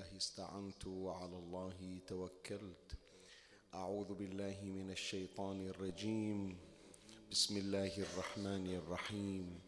[0.00, 2.88] بالله استعنت وعلى الله توكلت.
[3.74, 6.56] أعوذ بالله من الشيطان الرجيم.
[7.30, 9.60] بسم الله الرحمن الرحيم.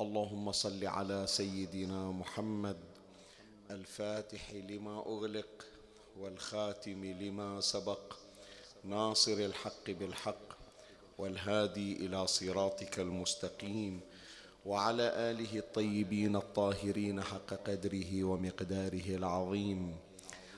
[0.00, 2.80] اللهم صل على سيدنا محمد.
[3.70, 5.66] الفاتح لما أغلق
[6.18, 8.16] والخاتم لما سبق.
[8.84, 10.48] ناصر الحق بالحق
[11.18, 14.00] والهادي إلى صراطك المستقيم.
[14.66, 19.96] وعلى آله الطيبين الطاهرين حق قدره ومقداره العظيم.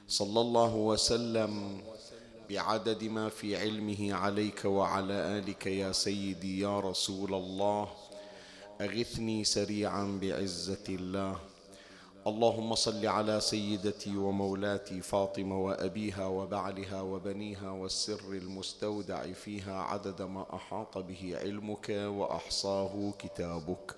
[0.09, 1.83] صلى الله وسلم
[2.51, 7.89] بعدد ما في علمه عليك وعلى آلك يا سيدي يا رسول الله.
[8.81, 11.54] أغثني سريعا بعزة الله.
[12.27, 20.99] اللهم صل على سيدتي ومولاتي فاطمة وأبيها وبعلها وبنيها والسر المستودع فيها عدد ما أحاط
[20.99, 23.97] به علمك وأحصاه كتابك.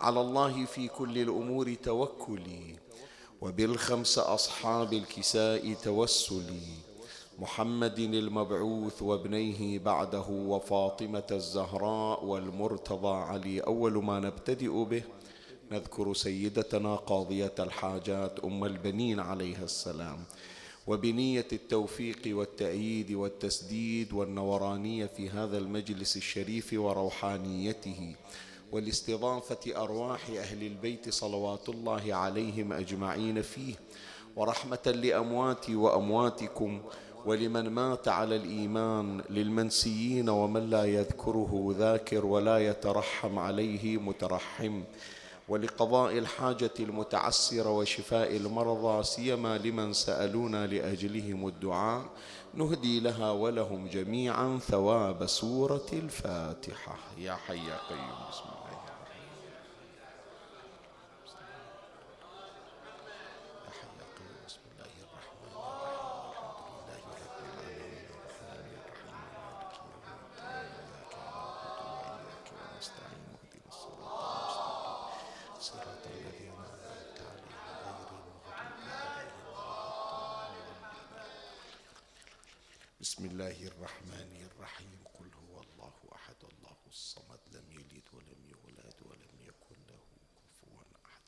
[0.00, 2.76] على الله في كل الأمور توكلي
[3.40, 6.62] وبالخمس أصحاب الكساء توسلي.
[7.38, 15.02] محمد المبعوث وابنيه بعده وفاطمة الزهراء والمرتضى علي أول ما نبتدئ به
[15.72, 20.18] نذكر سيدتنا قاضية الحاجات أم البنين عليها السلام.
[20.86, 28.14] وبنية التوفيق والتأييد والتسديد والنورانية في هذا المجلس الشريف وروحانيته
[28.72, 33.74] والاستضافة أرواح أهل البيت صلوات الله عليهم أجمعين فيه
[34.36, 36.80] ورحمة لأمواتي وأمواتكم
[37.26, 44.82] ولمن مات على الإيمان للمنسيين ومن لا يذكره ذاكر ولا يترحم عليه مترحم.
[45.50, 52.04] ولقضاء الحاجة المتعسرة وشفاء المرضى سيما لمن سألونا لأجلهم الدعاء.
[52.54, 56.98] نهدي لها ولهم جميعا ثواب سورة الفاتحة.
[57.18, 58.10] يا حي يا قيوم.
[58.30, 58.49] بسم
[83.10, 84.98] بسم الله الرحمن الرحيم.
[85.18, 86.34] قل هو الله أحد.
[86.42, 87.40] الله الصمد.
[87.52, 90.02] لم يلد ولم يولد ولم يكن له
[90.36, 91.22] كفوا أحد.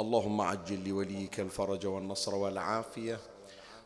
[0.00, 3.20] اللهم عجل لوليك الفرج والنصر والعافية.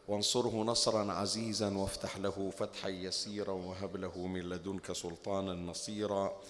[0.08, 6.42] وانصره نصرا عزيزا وافتح له فتحا يسيرا وهب له من لدنك سلطانا نصيرا.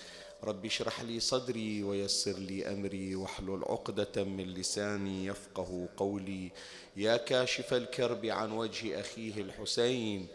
[0.44, 6.50] رب اشرح لي صدري ويسر لي أمري واحلل عقدة من لساني يفقه قولي.
[6.96, 10.26] يا كاشف الكرب عن وجه أخيه الحسين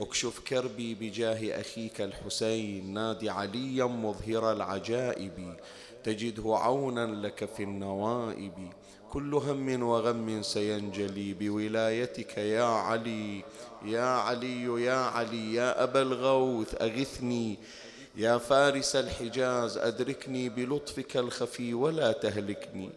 [0.00, 2.94] اكشف كربي بجاه أخيك الحسين.
[2.94, 5.56] نادي عليا مظهر العجائب
[6.04, 8.72] تجده عونا لك في النوائب.
[9.10, 13.44] كل هم وغم سينجلي بولايتك يا علي.
[13.84, 17.58] يا علي يا علي يا أبا الغوث أغثني.
[18.18, 22.90] يا فارس الحجاز أدركني بلطفك الخفي ولا تهلكني.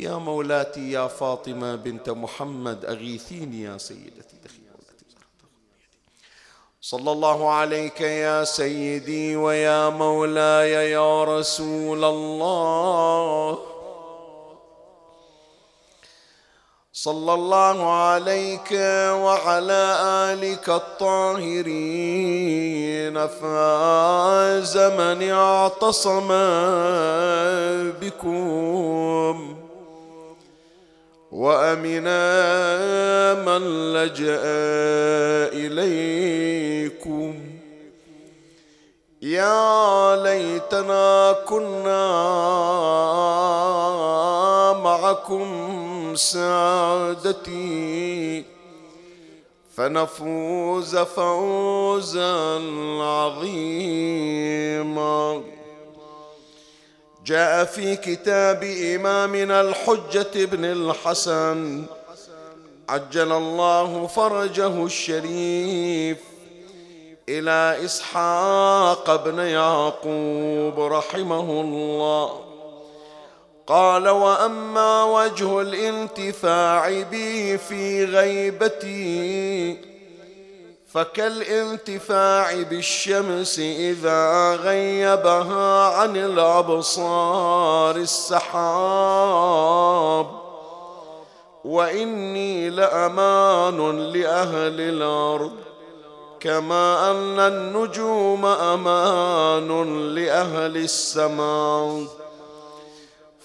[0.00, 4.36] يا مولاتي يا فاطمة بنت محمد أغيثيني يا سيدتي.
[6.80, 13.75] صلى الله عليك يا سيدي ويا مولاي يا رسول الله.
[16.96, 18.72] صلى الله عليك
[19.12, 19.98] وعلى
[20.32, 21.66] آلك الطاهرين
[23.26, 26.28] فاز من اعتصم
[28.00, 29.56] بكم.
[31.32, 32.24] وأمنا
[33.34, 34.40] من لجأ
[35.52, 37.34] إليكم.
[39.22, 42.06] يا ليتنا كنا
[44.96, 47.64] معكم سعادتي.
[49.76, 52.60] فنفوز فوزا
[53.02, 54.22] عظيما.
[57.26, 61.84] جاء في كتاب إمامنا الحجة ابن الحسن.
[62.88, 66.18] عجل الله فرجه الشريف
[67.28, 72.45] إلى إسحاق بن يعقوب رحمه الله.
[73.66, 79.78] قال وأما وجه الانتفاع بي في غيبتي
[80.92, 89.46] فكالانتفاع بالشمس إذا غيبها عن الأبصار السحاب.
[91.64, 95.52] وإني لأمان لأهل الأرض
[96.40, 102.25] كما أن النجوم أمان لأهل السماء.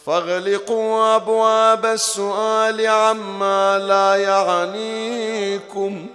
[0.06, 6.08] فاغلقوا أبواب السؤال عما لا يعنيكم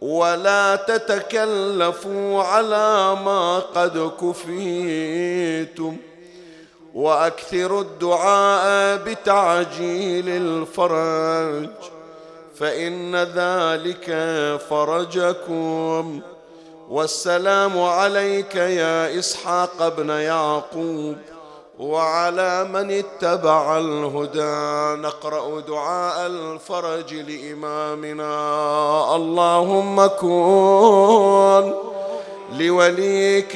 [0.00, 5.96] ولا تتكلفوا على ما قد كفيتم
[6.94, 11.70] وأكثروا الدعاء بتعجيل الفرج
[12.56, 14.06] فإن ذلك
[14.70, 16.20] فرجكم
[16.88, 21.16] والسلام عليك يا إسحاق ابن يعقوب
[21.80, 28.34] وعلى من اتبع الهدى نقرأ دعاء الفرج لإمامنا.
[29.16, 31.74] اللهم كن
[32.58, 33.52] لوليك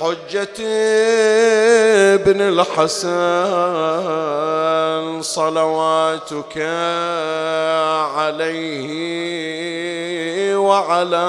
[0.00, 0.58] حجة
[2.14, 3.06] ابن الحسن
[5.22, 6.56] صلواتك
[8.16, 8.86] عليه
[10.56, 11.26] وعلى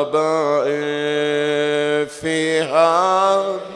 [0.00, 3.75] آبائه في هذا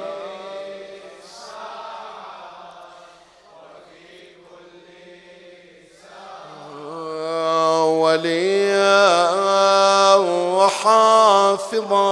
[7.91, 9.11] وليا
[10.61, 12.11] وحافظا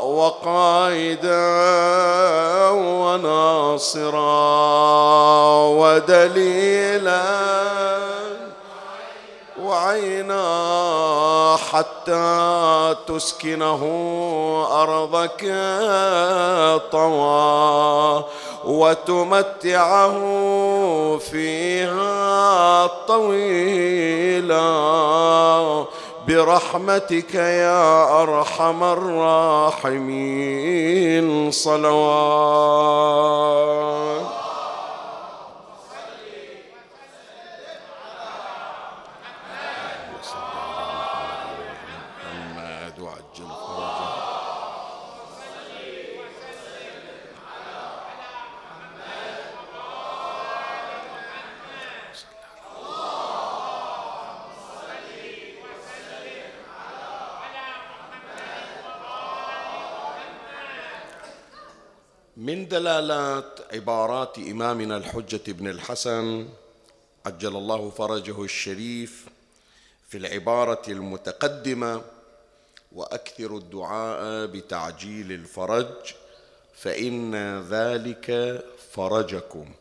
[0.00, 1.50] وقائدا
[2.70, 4.30] وناصرا
[5.66, 7.22] ودليلا
[9.62, 13.82] وعينا حتى تسكنه
[14.72, 15.40] أرضك
[16.92, 18.24] طوى
[18.64, 20.18] وتمتعه
[21.18, 24.60] فيها طويلا.
[26.28, 30.20] برحمتك يا أرحم الراحمين.
[31.50, 32.80] صلوات
[62.40, 66.48] من دلالات عبارات إمامنا الحجة بن الحسن
[67.26, 69.26] عجل الله فرجه الشريف
[70.08, 72.02] في العبارة المتقدمة
[72.92, 76.14] وأكثر الدعاء بتعجيل الفرج
[76.76, 78.60] فإن ذلك
[78.92, 79.72] فرجكم.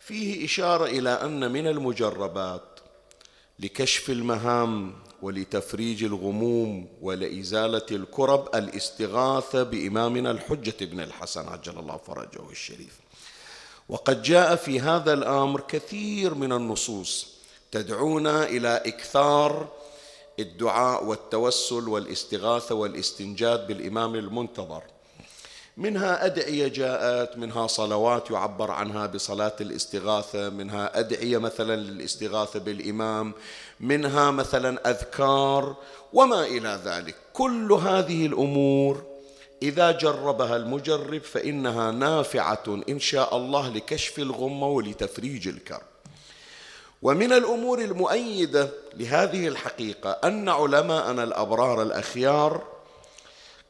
[0.00, 2.80] فيه إشارة إلى أن من المجربات
[3.58, 13.00] لكشف المهام ولتفريج الغموم ولإزالة الكرب الاستغاثة بإمامنا الحجة بن الحسن عجل الله فرجه الشريف.
[13.88, 17.26] وقد جاء في هذا الأمر كثير من النصوص
[17.72, 19.68] تدعونا إلى إكثار
[20.38, 24.82] الدعاء والتوسل والاستغاثة والاستنجاد بالإمام المنتظر.
[25.80, 33.32] منها أدعية جاءت منها صلوات يعبر عنها بصلاة الاستغاثة منها أدعية مثلا للاستغاثة بالإمام
[33.80, 35.76] منها مثلا أذكار
[36.12, 37.14] وما إلى ذلك.
[37.32, 39.02] كل هذه الأمور
[39.62, 45.90] إذا جربها المجرب فإنها نافعة إن شاء الله لكشف الغمة ولتفريج الكرب.
[47.02, 52.69] ومن الأمور المؤيدة لهذه الحقيقة أن علماءنا الأبرار الأخيار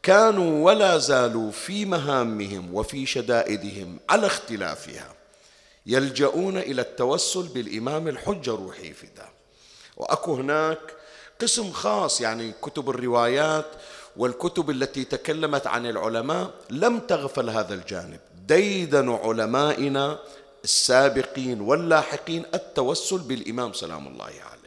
[0.02, 5.14] كانوا ولا زالوا في مهامهم وفي شدائدهم على اختلافها
[5.86, 9.28] يلجؤون إلى التوسل بالإمام الحجة روحي فدا
[9.96, 10.78] وأكو هناك
[11.40, 13.66] قسم خاص يعني كتب الروايات
[14.16, 18.20] والكتب التي تكلمت عن العلماء لم تغفل هذا الجانب.
[18.46, 20.18] ديدن علمائنا
[20.64, 24.59] السابقين واللاحقين التوسل بالإمام سلام الله عليه.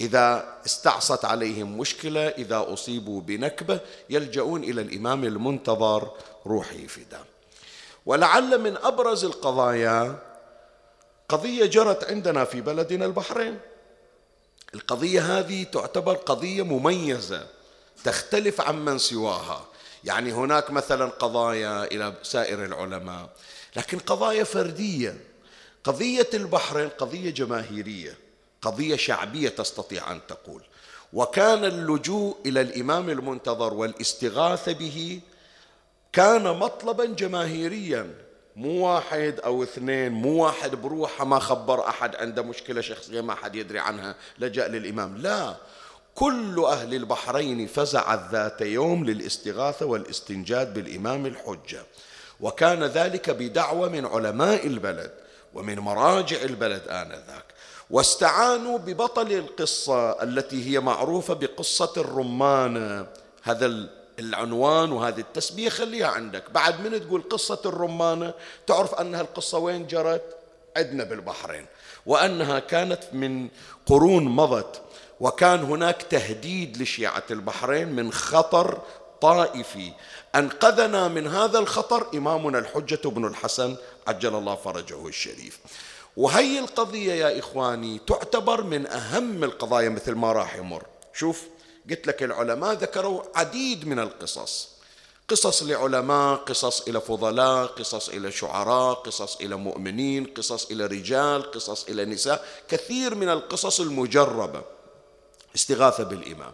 [0.00, 6.10] إذا استعصت عليهم مشكلة إذا أصيبوا بنكبة يلجؤون إلى الإمام المنتظر
[6.46, 7.20] روحي فدا
[8.06, 10.18] ولعل من أبرز القضايا
[11.28, 13.58] قضية جرت عندنا في بلدنا البحرين.
[14.74, 17.46] القضية هذه تعتبر قضية مميزة
[18.04, 19.64] تختلف عن من سواها.
[20.04, 23.28] يعني هناك مثلا قضايا إلى سائر العلماء
[23.76, 25.24] لكن قضايا فردية.
[25.84, 28.18] قضية البحرين قضية جماهيرية.
[28.66, 30.62] قضية شعبية تستطيع أن تقول.
[31.12, 35.20] وكان اللجوء إلى الإمام المنتظر والاستغاثة به
[36.12, 38.14] كان مطلبا جماهيريا.
[38.56, 43.56] مو واحد أو اثنين مو واحد بروحه ما خبر أحد عنده مشكلة شخصية ما حد
[43.56, 45.16] يدري عنها لجأ للإمام.
[45.16, 45.56] لا
[46.14, 51.82] كل أهل البحرين فزعت ذات يوم للاستغاثة والاستنجاد بالإمام الحجة.
[52.40, 55.10] وكان ذلك بدعوة من علماء البلد
[55.54, 57.44] ومن مراجع البلد آنذاك.
[57.90, 63.06] واستعانوا ببطل القصة التي هي معروفة بقصة الرمانة
[63.42, 63.88] هذا
[64.18, 66.50] العنوان وهذه التسمية خليها عندك.
[66.50, 68.34] بعد من تقول قصة الرمانة
[68.66, 70.36] تعرف أنها القصة وين جرت؟
[70.76, 71.66] عندنا بالبحرين.
[72.06, 73.48] وأنها كانت من
[73.86, 74.80] قرون مضت
[75.20, 78.80] وكان هناك تهديد لشيعة البحرين من خطر
[79.20, 79.92] طائفي.
[80.34, 83.76] أنقذنا من هذا الخطر إمامنا الحجة بن الحسن
[84.06, 85.58] عجل الله فرجه الشريف.
[86.16, 90.82] وهي القضية يا إخواني تعتبر من أهم القضايا مثل ما راح يمر.
[91.14, 91.42] شوف
[91.90, 94.68] قلت لك العلماء ذكروا عديد من القصص.
[95.28, 101.88] قصص لعلماء قصص إلى فضلاء قصص إلى شعراء قصص إلى مؤمنين قصص إلى رجال قصص
[101.88, 104.62] إلى نساء كثير من القصص المجربة
[105.54, 106.52] استغاثة بالإمام.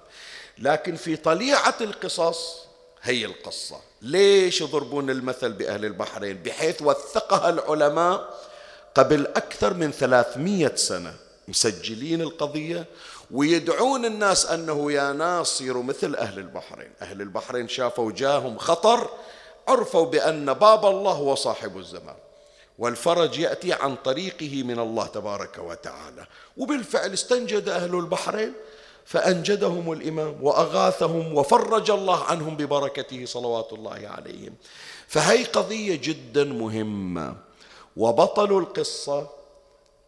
[0.59, 2.59] لكن في طليعة القصص
[3.02, 3.81] هي القصة.
[4.02, 8.35] ليش يضربون المثل بأهل البحرين؟ بحيث وثقها العلماء
[8.94, 11.14] قبل أكثر من ثلاثمية سنة
[11.49, 12.87] مسجلين القضية
[13.30, 16.90] ويدعون الناس أنه يا ناس صيروا مثل أهل البحرين.
[17.02, 19.11] أهل البحرين شافوا جاهم خطر
[19.68, 22.14] عرفوا بأن باب الله هو صاحب الزمان.
[22.78, 26.26] والفرج يأتي عن طريقه من الله تبارك وتعالى.
[26.56, 28.52] وبالفعل استنجد أهل البحرين
[29.04, 34.54] فأنجدهم الإمام وأغاثهم وفرج الله عنهم ببركته صلوات الله عليهم.
[35.08, 37.51] فهي قضية جدا مهمة.
[37.96, 39.28] وبطل القصة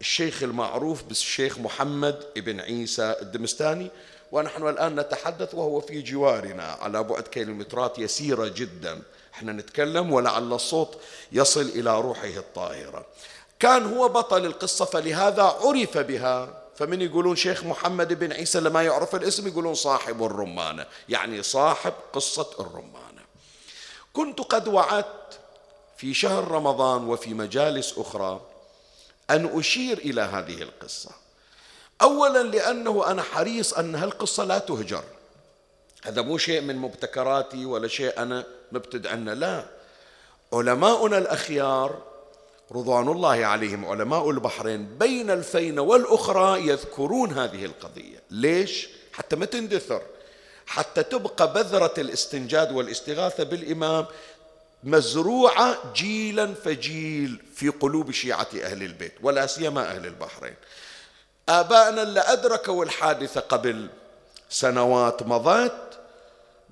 [0.00, 3.90] الشيخ المعروف بالشيخ محمد ابن عيسى الدمستاني
[4.32, 9.02] ونحن الآن نتحدث وهو في جوارنا على بعد كيلومترات يسيرة جدا.
[9.34, 10.98] إحنا نتكلم ولعل الصوت
[11.32, 13.06] يصل إلى روحه الطاهرة.
[13.60, 16.64] كان هو بطل القصة فلهذا عرف بها.
[16.76, 22.50] فمن يقولون شيخ محمد بن عيسى لما يعرف الاسم يقولون صاحب الرمانة يعني صاحب قصة
[22.60, 23.22] الرمانة.
[24.12, 25.38] كنت قد وعدت
[26.04, 28.40] في شهر رمضان وفي مجالس أخرى
[29.30, 31.10] أن أشير إلى هذه القصة.
[32.02, 35.04] أولا لأنه أنا حريص أن هالقصة لا تهجر.
[36.02, 39.64] هذا مو شيء من مبتكراتي ولا شيء أنا مبتدع عنه لا.
[40.52, 42.02] علماؤنا الأخيار
[42.72, 48.22] رضوان الله عليهم علماء البحرين بين الفين والأخرى يذكرون هذه القضية.
[48.30, 50.02] ليش؟ حتى ما تندثر.
[50.66, 54.06] حتى تبقى بذرة الاستنجاد والاستغاثة بالإمام
[54.84, 60.54] مزروعة جيلا فجيل في قلوب شيعة أهل البيت ولا سيما أهل البحرين.
[61.48, 63.88] آبائنا اللي أدركوا الحادثة قبل
[64.50, 65.98] سنوات مضت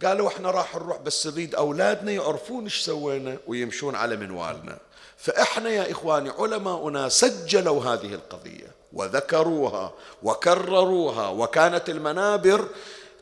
[0.05, 4.79] قالوا إحنا راح نروح بس نريد أولادنا يعرفون إيش سوينا ويمشون على منوالنا.
[5.19, 9.93] فإحنا يا إخواني علماؤنا سجلوا هذه القضية وذكروها
[10.23, 12.69] وكرروها وكانت المنابر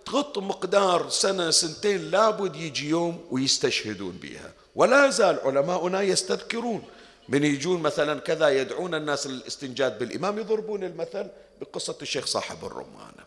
[0.06, 4.52] تغط مقدار سنة سنتين لابد يجي يوم ويستشهدون بها.
[4.74, 6.82] ولا زال علماؤنا يستذكرون.
[7.28, 11.26] من يجون مثلا كذا يدعون الناس للاستنجاد بالإمام يضربون المثل
[11.60, 13.24] بقصة الشيخ صاحب الرمانة.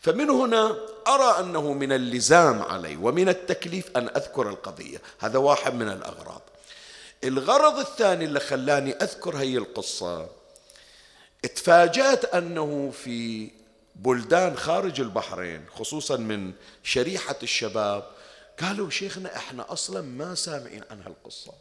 [0.00, 0.76] فمن هنا
[1.08, 4.98] أرى أنه من اللزام علي ومن التكليف أن أذكر القضية.
[5.18, 6.42] هذا واحد من الأغراض.
[7.24, 10.26] الغرض الثاني اللي خلاني أذكر هي القصة.
[11.44, 13.50] اتفاجأت أنه في
[13.96, 16.52] بلدان خارج البحرين خصوصا من
[16.82, 18.04] شريحة الشباب
[18.60, 21.52] قالوا شيخنا إحنا أصلا ما سامعين عن هالقصة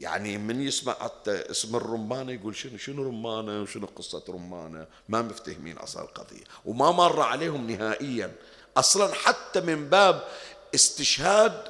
[0.00, 6.02] يعني من يسمع اسم الرمانة يقول شنو شنو رمانة وشنو قصة رمانة؟ ما مفتهمين أصلا
[6.02, 6.44] القضية.
[6.64, 8.34] وما مر عليهم نهائيا.
[8.76, 10.28] أصلا حتى من باب
[10.74, 11.64] استشهاد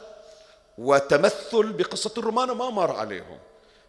[0.79, 3.39] وتمثل بقصة الرمانة ما مر عليهم.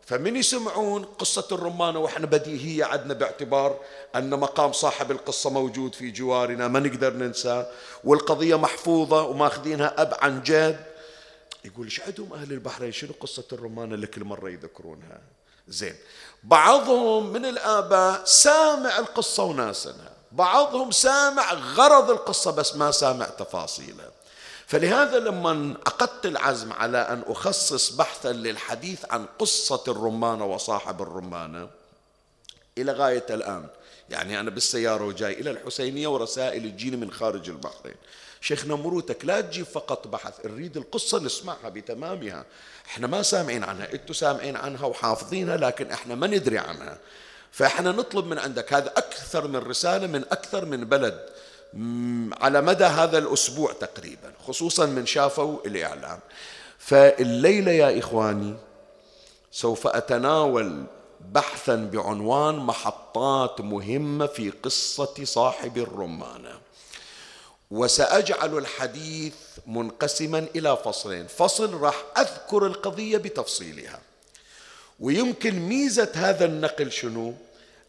[0.05, 3.79] فمن يسمعون قصة الرمانة وإحنا بديهية عندنا باعتبار
[4.15, 7.67] أن مقام صاحب القصة موجود في جوارنا ما نقدر ننساه
[8.03, 10.85] والقضية محفوظة وماخذينها أب عن جد.
[11.65, 15.21] يقول إيش عندهم أهل البحرين؟ شنو قصة الرمانة اللي كل مرة يذكرونها؟
[15.67, 15.95] زين.
[16.43, 24.12] بعضهم من الآباء سامع القصة وناسنها بعضهم سامع غرض القصة بس ما سامع تفاصيلها.
[24.67, 31.69] فلهذا لما عقدت العزم على أن أخصص بحثا للحديث عن قصة الرمانة وصاحب الرمانة
[32.77, 33.67] إلى غاية الآن.
[34.10, 37.95] يعني أنا بالسيارة وجاي إلى الحسينية ورسائل تجيني من خارج البحرين.
[38.41, 42.45] شيخنا مروتك لا تجيب فقط بحث نريد القصة نسمعها بتمامها.
[42.86, 46.98] إحنا ما سامعين عنها أنتوا سامعين عنها وحافظينها لكن إحنا ما ندري عنها.
[47.51, 51.29] فإحنا نطلب من عندك هذا أكثر من رسالة من أكثر من بلد.
[52.41, 56.20] على مدى هذا الأسبوع تقريبا خصوصا من شافوا الإعلام.
[56.79, 58.55] فالليلة يا إخواني
[59.51, 60.84] سوف أتناول
[61.32, 66.60] بحثا بعنوان محطات مهمة في قصة صاحب الرمانة
[67.72, 69.34] وسأجعل الحديث
[69.67, 71.27] منقسما إلى فصلين.
[71.27, 74.00] فصل راح أذكر القضية بتفصيلها.
[75.00, 77.34] ويمكن ميزة هذا النقل شنو؟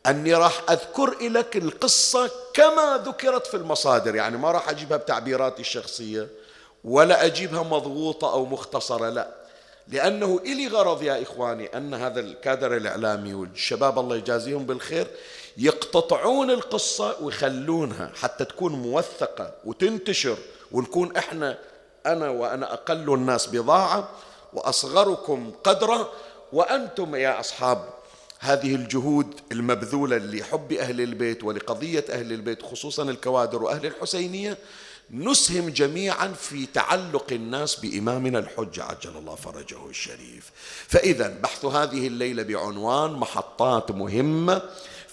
[0.07, 6.29] أني راح أذكر لك القصة كما ذكرت في المصادر يعني ما راح أجيبها بتعبيراتي الشخصية
[6.85, 9.29] ولا أجيبها مضغوطة أو مختصرة لا.
[9.89, 15.07] لأنه إلي غرض يا إخواني أن هذا الكادر الإعلامي والشباب الله يجازيهم بالخير
[15.57, 20.37] يقتطعون القصة ويخلونها حتى تكون موثقة وتنتشر
[20.73, 21.59] ونكون إحنا
[22.07, 24.09] أنا وأنا أقل الناس بضاعة
[24.53, 26.09] وأصغركم قدرا
[26.53, 27.96] وأنتم يا أصحاب
[28.39, 34.59] هذه الجهود المبذولة لحب أهل البيت ولقضية أهل البيت خصوصا الكوادر وأهل الحسينية
[35.11, 40.51] نسهم جميعا في تعلق الناس بإمامنا الحج عجل الله فرجه الشريف.
[40.89, 44.63] فإذا بحث هذه الليلة بعنوان محطات مهمة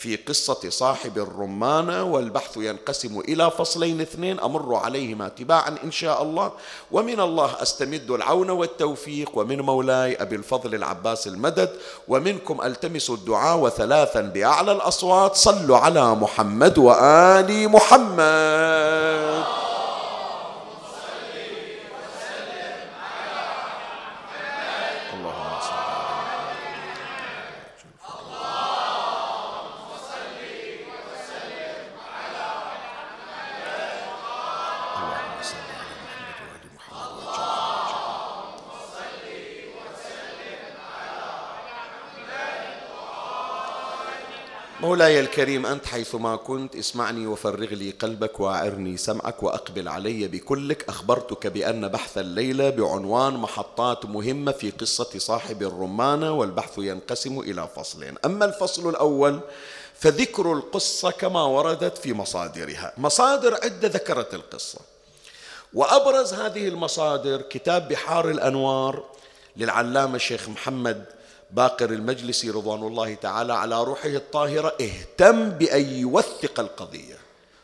[0.03, 6.51] في قصة صاحب الرمانة والبحث ينقسم إلى فصلين اثنين أمر عليهما تباعا إن شاء الله.
[6.91, 11.69] ومن الله أستمد العون والتوفيق ومن مولاي أبي الفضل العباس المدد
[12.07, 15.35] ومنكم ألتمس الدعاء وثلاثا بأعلى الأصوات.
[15.35, 19.62] صلوا على محمد وآل محمد.
[44.83, 51.47] مولاي الكريم أنت حيثما كنت اسمعني وفرغ لي قلبك وأعرني سمعك وأقبل علي بكلك أخبرتك
[51.47, 58.15] بأن بحث الليلة بعنوان محطات مهمة في قصة صاحب الرمانة والبحث ينقسم إلى فصلين.
[58.25, 59.39] أما الفصل الأول
[59.99, 62.93] فذكر القصة كما وردت في مصادرها.
[62.97, 64.79] مصادر عدة ذكرت القصة.
[65.73, 69.03] وأبرز هذه المصادر كتاب بحار الأنوار
[69.57, 71.05] للعلامة الشيخ محمد
[71.53, 77.17] باقر المجلسي رضوان الله تعالى على روحه الطاهرة اهتم بأن يوثق القضية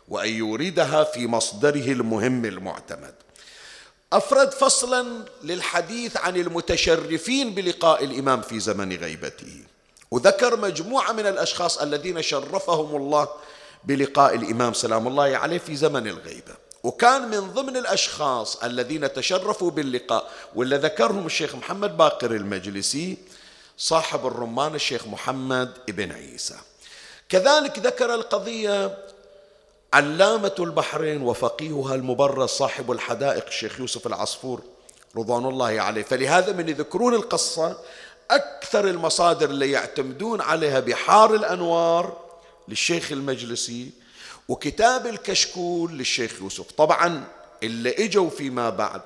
[0.08, 3.13] وأن يوردها في مصدره المهم المعتمد.
[4.13, 9.62] أفرد فصلا للحديث عن المتشرفين بلقاء الإمام في زمن غيبته.
[10.12, 13.27] وذكر مجموعة من الأشخاص الذين شرفهم الله
[13.84, 16.54] بلقاء الإمام سلام الله عليه في زمن الغيبة.
[16.84, 23.17] وكان من ضمن الأشخاص الذين تشرفوا باللقاء واللي ذكرهم الشيخ محمد باقر المجلسي
[23.80, 26.56] صاحب الرمان الشيخ محمد ابن عيسى.
[27.30, 28.98] كذلك ذكر القضية
[29.94, 34.62] علامة البحرين وفقيهها المبرز صاحب الحدائق الشيخ يوسف العصفور
[35.18, 36.04] رضوان الله عليه.
[36.04, 37.78] فلهذا من يذكرون القصة
[38.32, 42.18] أكثر المصادر اللي يعتمدون عليها بحار الأنوار
[42.68, 43.89] للشيخ المجلسي
[44.48, 46.72] وكتاب الكشكول للشيخ يوسف.
[46.72, 47.24] طبعا
[47.63, 49.02] اللي إجوا فيما بعد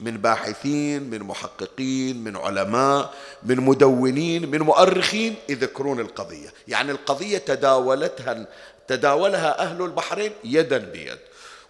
[0.00, 6.48] من باحثين من محققين من علماء من مدونين من مؤرخين يذكرون القضية.
[6.68, 8.46] يعني القضية تداولتها
[8.88, 11.18] تداولها أهل البحرين يدا بيد.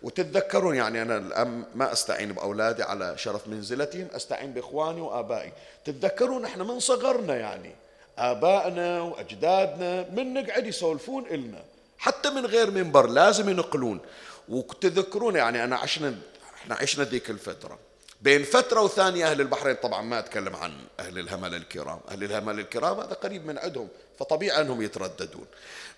[0.03, 5.53] وتتذكرون يعني أنا الآن ما أستعين بأولادي على شرف منزلتهم أستعين بإخواني وآبائي.
[5.85, 7.75] تتذكرون إحنا من صغرنا يعني
[8.19, 11.63] آبائنا وأجدادنا من نقعد يسولفون إلنا.
[11.99, 14.01] حتى من غير منبر لازم ينقلون.
[14.49, 16.15] وتذكرون يعني أنا عشنا
[16.55, 17.79] إحنا عشنا ذيك الفترة.
[18.23, 22.01] بين فترة وثانية أهل البحرين طبعا ما أتكلم عن أهل الهمل الكرام.
[22.11, 25.47] أهل الهمل الكرام هذا قريب من عندهم فطبيعي أنهم يترددون.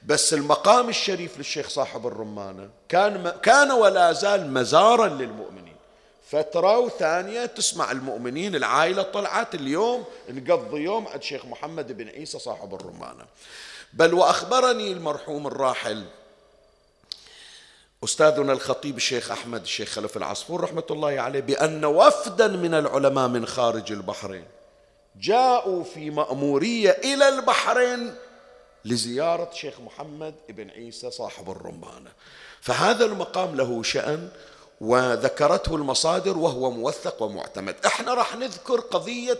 [0.06, 5.76] بس المقام الشريف للشيخ صاحب الرمانة كان كان ولا زال مزارا للمؤمنين.
[6.30, 12.74] فترة وثانية تسمع المؤمنين العائلة طلعت اليوم نقضي يوم عند شيخ محمد بن عيسى صاحب
[12.74, 13.24] الرمانة.
[13.92, 16.04] بل وأخبرني المرحوم الراحل
[18.04, 23.46] أستاذنا الخطيب الشيخ أحمد الشيخ خلف العصفور رحمة الله عليه بأن وفدا من العلماء من
[23.46, 24.44] خارج البحرين.
[25.20, 28.14] جاءوا في مأمورية إلى البحرين
[28.84, 32.10] لزيارة شيخ محمد بن عيسى صاحب الرمانة.
[32.60, 34.28] فهذا المقام له شأن
[34.80, 37.76] وذكرته المصادر وهو موثق ومعتمد.
[37.86, 39.38] إحنا راح نذكر قضية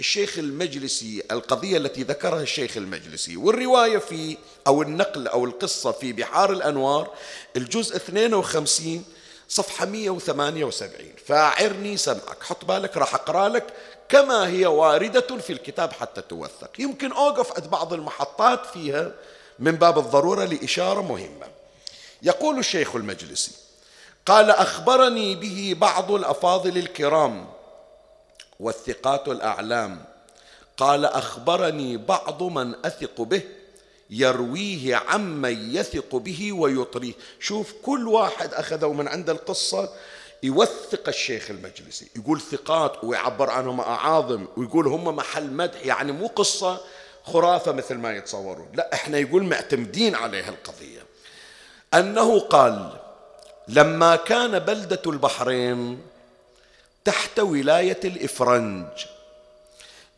[0.00, 6.52] الشيخ المجلسي القضية التي ذكرها الشيخ المجلسي والرواية في أو النقل أو القصة في بحار
[6.52, 7.14] الأنوار
[7.56, 9.04] الجزء 52
[9.48, 13.66] صفحة 178 فاعرني سمعك حط بالك راح أقرأ لك
[14.08, 16.70] كما هي واردة في الكتاب حتى توثق.
[16.78, 19.12] يمكن أوقف عند بعض المحطات فيها
[19.58, 21.46] من باب الضرورة لإشارة مهمة.
[22.22, 23.52] يقول الشيخ المجلسي
[24.26, 27.46] قال أخبرني به بعض الأفاضل الكرام
[28.60, 30.04] والثقات الأعلام.
[30.76, 33.42] قال أخبرني بعض من أثق به
[34.10, 37.12] يرويه عمن يثق به ويطريه.
[37.40, 39.88] شوف كل واحد أخذه من عند القصة
[40.42, 42.08] يوثق الشيخ المجلسي.
[42.16, 46.80] يقول ثقات ويعبر عنهم أعاظم ويقول هم محل مدح يعني مو قصة
[47.24, 48.68] خرافة مثل ما يتصورون.
[48.74, 51.00] لا إحنا يقول معتمدين عليها القضية.
[51.94, 52.92] أنه قال
[53.68, 56.02] لما كان بلدة البحرين
[57.08, 58.86] تحت ولاية الإفرنج.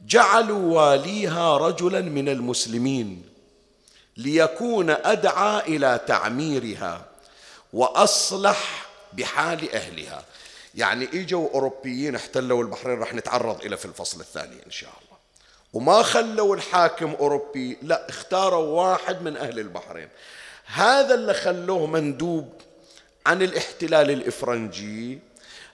[0.07, 3.23] جعلوا واليها رجلا من المسلمين
[4.17, 7.05] ليكون أدعى إلى تعميرها
[7.73, 10.25] وأصلح بحال أهلها.
[10.75, 15.19] يعني إجوا أوروبيين احتلوا البحرين راح نتعرض إلى في الفصل الثاني إن شاء الله.
[15.73, 20.09] وما خلوا الحاكم أوروبي لا اختاروا واحد من أهل البحرين.
[20.65, 22.53] هذا اللي خلوه مندوب
[23.27, 25.30] عن الاحتلال الإفرنجي.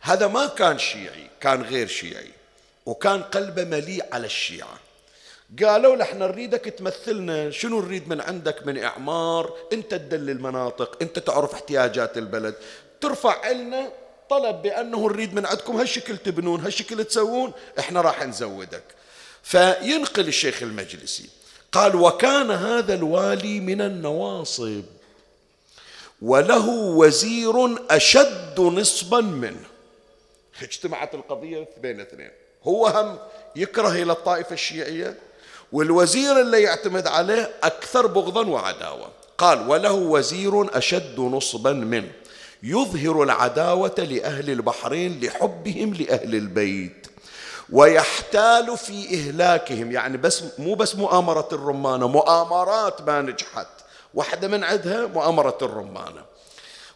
[0.07, 2.31] هذا ما كان شيعي كان غير شيعي
[2.87, 4.79] وكان قلبه مليء على الشيعة.
[5.62, 11.19] قالوا له إحنا نريدك تمثلنا شنو نريد من عندك من إعمار؟ أنت تدل المناطق أنت
[11.19, 12.55] تعرف احتياجات البلد.
[13.01, 13.92] ترفع لنا
[14.31, 18.85] طلب بأنه نريد من عندكم هالشكل تبنون هالشكل تسوون إحنا راح نزودك.
[19.42, 21.29] فينقل الشيخ المجلسي
[21.73, 24.83] قال وكان هذا الوالي من النواصب
[26.23, 29.76] وله وزير أشد نصبا منه.
[30.62, 32.31] اجتمعت القضية بين اثنين.
[32.64, 33.19] هو هم
[33.57, 35.16] يكره إلى الطائفة الشيعية
[35.73, 39.09] والوزير اللي يعتمد عليه أكثر بغضا وعداوة.
[39.38, 42.12] قال وله وزير أشد نصبا منه
[42.62, 47.07] يظهر العداوة لأهل البحرين لحبهم لأهل البيت
[47.73, 49.92] ويحتال في إهلاكهم.
[49.92, 53.66] يعني بس مو بس مؤامرة الرمانة مؤامرات ما نجحت.
[54.14, 56.25] واحدة من عندها مؤامرة الرمانة.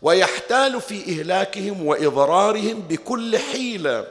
[0.03, 4.07] ويحتال في إهلاكهم وإضرارهم بكل حيلة.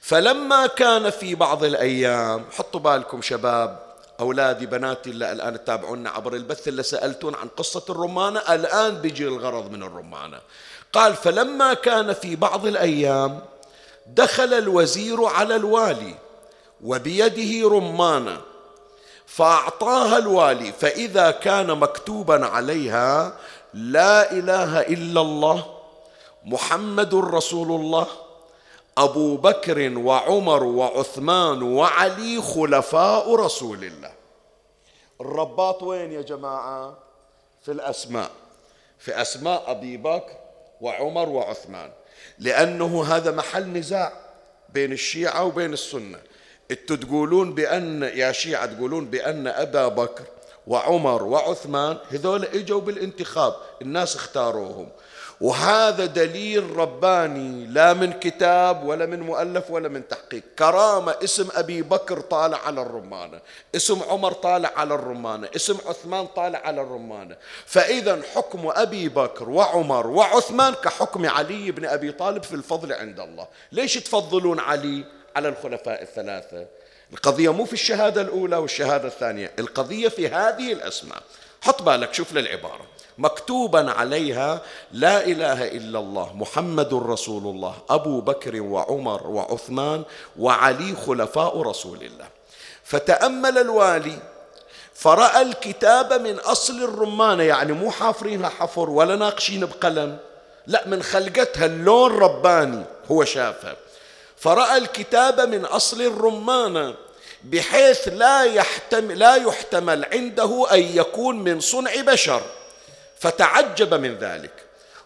[0.00, 3.78] فلما كان في بعض الأيام حطوا بالكم شباب
[4.20, 9.70] أولادي بناتي اللي الآن تتابعونا عبر البث اللي سألتون عن قصة الرمانة الآن بيجي الغرض
[9.70, 10.38] من الرمانة.
[10.92, 13.40] قال فلما كان في بعض الأيام
[14.06, 16.14] دخل الوزير على الوالي
[16.84, 18.40] وبيده رمانة
[19.26, 23.32] فأعطاها الوالي فإذا كان مكتوبا عليها
[23.74, 25.66] لا إله إلا الله
[26.44, 28.06] محمد رسول الله
[28.98, 34.12] أبو بكر وعمر وعثمان وعلي خلفاء رسول الله.
[35.20, 36.98] الرباط وين يا جماعة؟
[37.62, 38.30] في الأسماء.
[38.98, 40.36] في أسماء أبي بكر
[40.80, 41.90] وعمر وعثمان.
[42.38, 44.12] لأنه هذا محل نزاع
[44.68, 46.18] بين الشيعة وبين السنة.
[46.70, 50.24] إنتوا تقولون بأن يا شيعة تقولون بأن أبا بكر
[50.70, 54.88] وعمر وعثمان هذول إجوا بالانتخاب الناس اختاروهم.
[55.40, 60.42] وهذا دليل رباني لا من كتاب ولا من مؤلف ولا من تحقيق.
[60.58, 63.40] كرامة اسم أبي بكر طالع على الرمانة
[63.76, 67.36] اسم عمر طالع على الرمانة اسم عثمان طالع على الرمانة.
[67.66, 73.46] فإذا حكم أبي بكر وعمر وعثمان كحكم علي بن أبي طالب في الفضل عند الله.
[73.72, 75.04] ليش تفضلون علي؟
[75.36, 76.66] على الخلفاء الثلاثة.
[77.12, 81.22] القضية مو في الشهادة الأولى والشهادة الثانية القضية في هذه الأسماء.
[81.62, 82.86] حط بالك شوف للعبارة.
[83.18, 84.60] مكتوبا عليها
[84.92, 90.02] لا إله إلا الله محمد رسول الله أبو بكر وعمر وعثمان
[90.38, 92.26] وعلي خلفاء رسول الله.
[92.84, 94.18] فتأمل الوالي
[94.94, 100.18] فرأى الكتاب من أصل الرمانه يعني مو حافرينها حفر ولا ناقشين بقلم
[100.66, 103.76] لا من خلقتها اللون رباني هو شافها
[104.40, 106.94] فرأى الكتاب من أصل الرمانه
[107.44, 112.42] بحيث لا يحتمل لا يحتمل عنده أن يكون من صنع بشر
[113.18, 114.52] فتعجب من ذلك.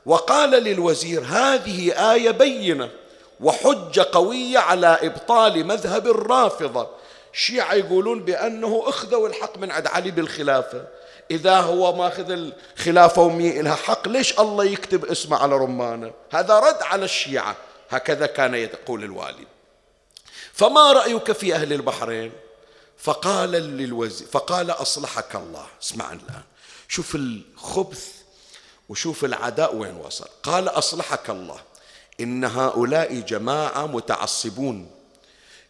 [0.07, 2.91] وقال للوزير هذه آية بينة
[3.41, 6.89] وحجة قوية على إبطال مذهب الرافضة.
[7.33, 10.85] الشيعة يقولون بأنه أخذوا الحق من عند علي بالخلافة.
[11.31, 12.31] إذا هو ماخذ
[12.79, 17.57] الخلافة ومي لها حق ليش الله يكتب اسمه على رمانة؟ هذا رد على الشيعة.
[17.97, 19.47] هكذا كان يقول الوالي.
[20.53, 22.33] فما رأيك في أهل البحرين؟
[22.99, 25.67] فقال للوزير فقال أصلحك الله.
[25.83, 26.43] اسمع الآن.
[26.89, 28.09] شوف الخبث
[28.89, 30.29] وشوف العداء وين وصل.
[30.43, 31.61] قال أصلحك الله.
[32.21, 34.91] إن هؤلاء جماعة متعصبون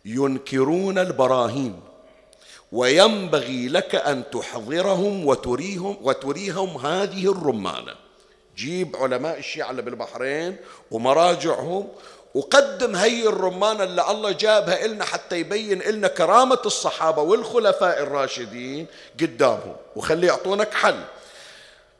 [0.04, 1.80] ينكرون البراهين
[2.72, 7.94] وينبغي لك أن تحضرهم وتريهم وتريهم هذه الرمانة.
[8.56, 10.56] جيب علماء الشيعة اللي بالبحرين
[10.90, 11.88] ومراجعهم
[12.34, 18.86] وقدم هي الرمانة اللي الله جابها إلنا حتى يبين إلنا كرامة الصحابة والخلفاء الراشدين
[19.20, 19.76] قدامهم.
[19.96, 21.00] وخلي يعطونك حل.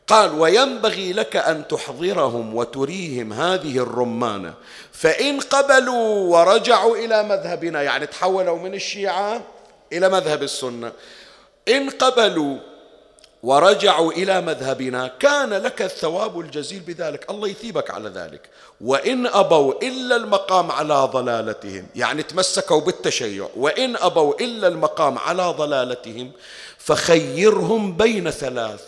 [0.07, 4.55] قال وينبغي لك أن تحضرهم وتريهم هذه الرمانة.
[4.93, 7.83] فإن قبلوا ورجعوا إلى مذهبنا.
[7.83, 9.43] يعني تحولوا من الشيعة
[9.93, 10.93] إلى مذهب السنة.
[11.69, 12.59] إن قبلوا
[13.45, 15.07] ورجعوا إلى مذهبنا.
[15.07, 17.31] كان لك الثواب الجزيل بذلك.
[17.31, 18.41] الله يثيبك على ذلك.
[18.81, 21.87] وإن أبوا إلا المقام على ضلالتهم.
[21.95, 23.49] يعني تمسكوا بالتشيع.
[23.57, 26.33] وإن أبوا إلا المقام على ضلالتهم
[26.79, 28.83] فخيرهم بين ثلاث.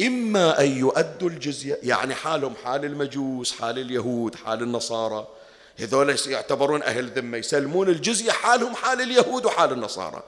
[0.00, 5.26] إما أن يؤدوا الجزية يعني حالهم حال المجوس حال اليهود حال النصارى.
[5.78, 7.38] هذول يعتبرون أهل ذمة.
[7.38, 10.22] يسلمون الجزية حالهم حال اليهود وحال النصارى.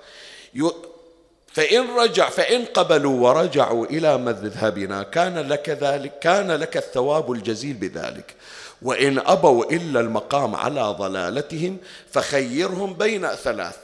[1.52, 8.34] فإن رجع فإن قبلوا ورجعوا إلى مذهبنا كان لك ذلك كان لك الثواب الجزيل بذلك.
[8.82, 11.76] وإن أبوا إلا المقام على ضلالتهم
[12.11, 13.76] فخيرهم بين ثلاث.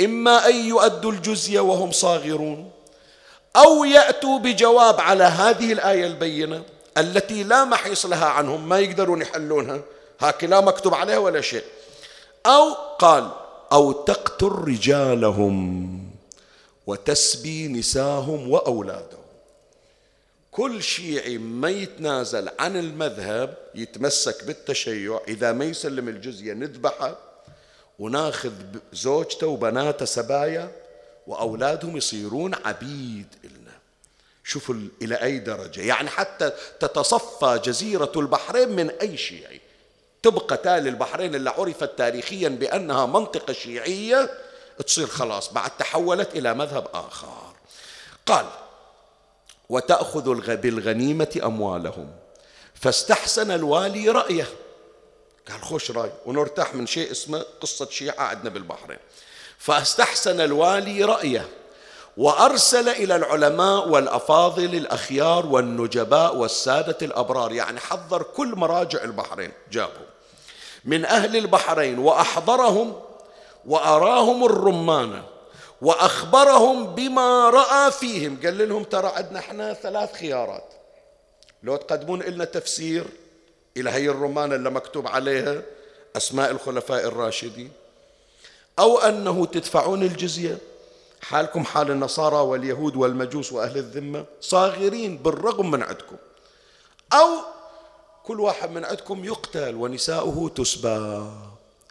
[0.00, 2.70] إما أن يؤدوا الجزية وهم صاغرون
[3.56, 6.62] أو يأتوا بجواب على هذه الآية البينة
[6.98, 9.80] التي لا محيص لها عنهم ما يقدرون يحلونها.
[10.20, 11.64] هاك لا مكتوب عليها ولا شيء.
[12.46, 13.28] أو قال
[13.72, 16.01] أو تقتل رجالهم.
[16.86, 19.22] وتسبي نساهم وأولادهم.
[20.50, 25.20] كل شيعي ما يتنازل عن المذهب يتمسك بالتشيع.
[25.28, 27.18] إذا ما يسلم الجزية نذبحه
[27.98, 28.52] وناخذ
[28.92, 30.72] زوجته وبناته سبايا
[31.26, 33.72] وأولادهم يصيرون عبيد إلنا.
[34.44, 35.80] شوفوا إلى أي درجة.
[35.80, 39.60] يعني حتى تتصفى جزيرة البحرين من أي شيعي.
[40.22, 44.30] تبقى تالي البحرين اللي عرفت تاريخيا بأنها منطقة شيعية
[44.82, 47.28] تصير خلاص بعد تحولت إلى مذهب آخر.
[48.26, 48.46] قال
[49.68, 52.10] وتأخذ بالغنيمة أموالهم.
[52.74, 54.48] فاستحسن الوالي رأيه.
[55.50, 56.12] قال خوش رأي.
[56.26, 58.98] ونرتاح من شيء اسمه قصة شيعة عندنا بالبحرين.
[59.58, 61.48] فاستحسن الوالي رأيه.
[62.16, 67.52] وأرسل إلى العلماء والأفاضل الأخيار والنجباء والسادة الأبرار.
[67.52, 70.06] يعني حضر كل مراجع البحرين جابهم.
[70.84, 73.11] من أهل البحرين وأحضرهم
[73.66, 75.24] وأراهم الرمانة
[75.82, 78.38] وأخبرهم بما رأى فيهم.
[78.44, 80.64] قال لهم ترى عندنا إحنا ثلاث خيارات.
[81.62, 83.06] لو تقدمون لنا تفسير
[83.76, 85.62] إلى هي الرمانة اللي مكتوب عليها
[86.16, 87.72] أسماء الخلفاء الراشدين
[88.78, 90.58] أو أنه تدفعون الجزية.
[91.20, 96.16] حالكم حال النصارى واليهود والمجوس وأهل الذمة صاغرين بالرغم من عندكم.
[97.12, 97.28] أو
[98.24, 101.26] كل واحد من عندكم يقتل ونساؤه تسبى.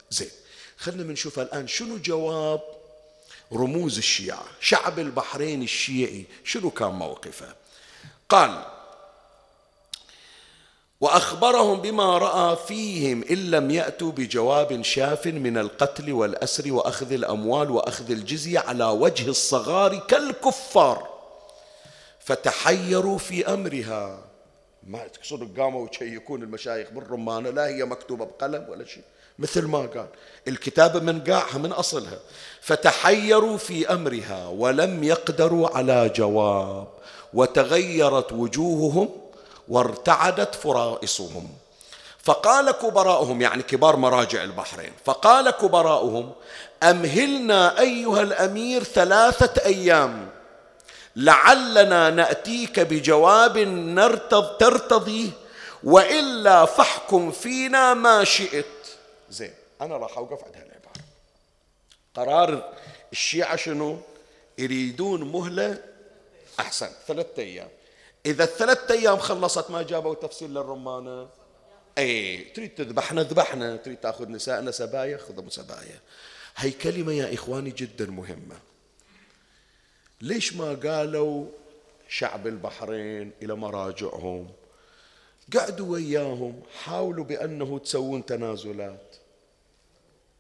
[0.10, 0.41] زين.
[0.82, 2.62] خلنا بنشوف الآن شنو جواب
[3.54, 7.56] رموز الشيعة شعب البحرين الشيعي شنو كان موقفه؟
[8.30, 8.66] قال
[11.02, 18.12] وأخبرهم بما رأى فيهم إن لم يأتوا بجواب شاف من القتل والأسر وأخذ الأموال وأخذ
[18.12, 21.10] الجزية على وجه الصغار كالكفار
[22.20, 24.31] فتحيروا في أمرها.
[24.88, 29.04] ما تقصد قاموا يشيكون المشايخ بالرمانه لا هي مكتوبة بقلم ولا شيء
[29.40, 30.08] مثل ما قال.
[30.48, 32.20] الكتابه من قاعها من أصلها.
[32.62, 36.88] فتحيروا في أمرها ولم يقدروا على جواب
[37.34, 39.10] وتغيرت وجوههم
[39.68, 41.50] وارتعدت فرائصهم.
[42.24, 46.32] فقال كبراؤهم يعني كبار مراجع البحرين فقال كبراؤهم
[46.84, 50.30] أمهلنا أيها الأمير ثلاثة أيام.
[51.16, 55.30] لعلنا نأتيك بجواب نرتض ترتضيه
[55.84, 58.66] وإلا فاحكم فينا ما شئت.
[59.30, 60.82] زين أنا راح أوقف عند هالعبارة.
[62.16, 62.74] قرار
[63.12, 64.00] الشيعة شنو؟
[64.58, 65.84] يريدون مهلة
[66.60, 66.90] أحسن.
[67.08, 67.70] ثلاثة أيام.
[68.26, 71.30] إذا الثلاثة أيام خلصت ما جابوا تفسير للرمانة؟
[71.98, 73.76] أي تريد تذبحنا ذبحنا.
[73.76, 76.00] تريد تأخذ نسائنا سبايا؟ خذوا سبايا.
[76.56, 78.56] هي كلمة يا إخواني جدا مهمة.
[80.22, 81.46] ليش ما قالوا
[82.10, 84.50] شعب البحرين إلى مراجعهم؟
[85.58, 89.16] قعدوا وياهم حاولوا بأنه تسوون تنازلات.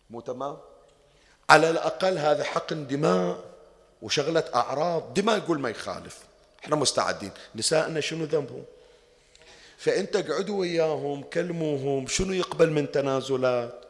[0.10, 0.58] مو تمام؟
[1.50, 3.44] على الأقل هذا حقن دماء
[4.02, 5.14] وشغلة أعراض.
[5.14, 6.20] دماء يقول ما يخالف.
[6.64, 7.32] إحنا مستعدين.
[7.56, 8.64] نسائنا شنو ذنبهم؟
[9.78, 13.82] فأنت اقعدوا وياهم كلموهم شنو يقبل من تنازلات؟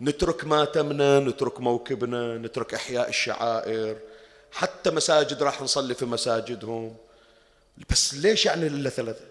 [0.00, 3.96] نترك ماتمنا نترك موكبنا نترك إحياء الشعائر.
[4.52, 6.96] حتى مساجد راح نصلي في مساجدهم.
[7.90, 9.24] بس ليش يعني إلا ثلاثة؟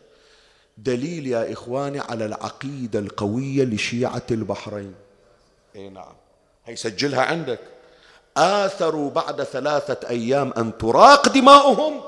[0.77, 4.95] دليل يا إخواني على العقيدة القوية لشيعة البحرين.
[5.75, 6.13] إي نعم.
[6.65, 7.59] هي سجلها عندك.
[8.37, 12.01] آثروا بعد ثلاثة أيام أن تراق دماؤهم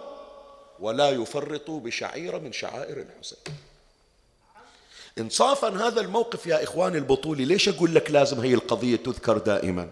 [0.80, 3.40] ولا يفرطوا بشعيرة من شعائر الحسين.
[5.20, 9.90] انصافا هذا الموقف يا إخواني البطولي ليش أقول لك لازم هي القضية تذكر دائما؟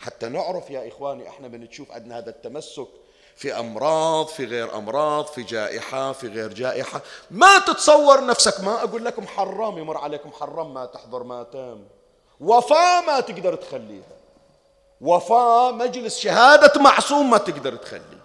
[0.00, 2.88] حتى نعرف يا إخواني إحنا بنشوف عندنا هذا التمسك
[3.36, 7.00] في أمراض في غير أمراض في جائحة في غير جائحة.
[7.30, 11.84] ما تتصور نفسك ما أقول لكم حرام يمر عليكم حرام ما تحضر ماتم
[12.40, 14.16] وفاة ما تقدر تخليها.
[15.00, 18.20] وفاة مجلس شهادة معصوم ما تقدر تخليه.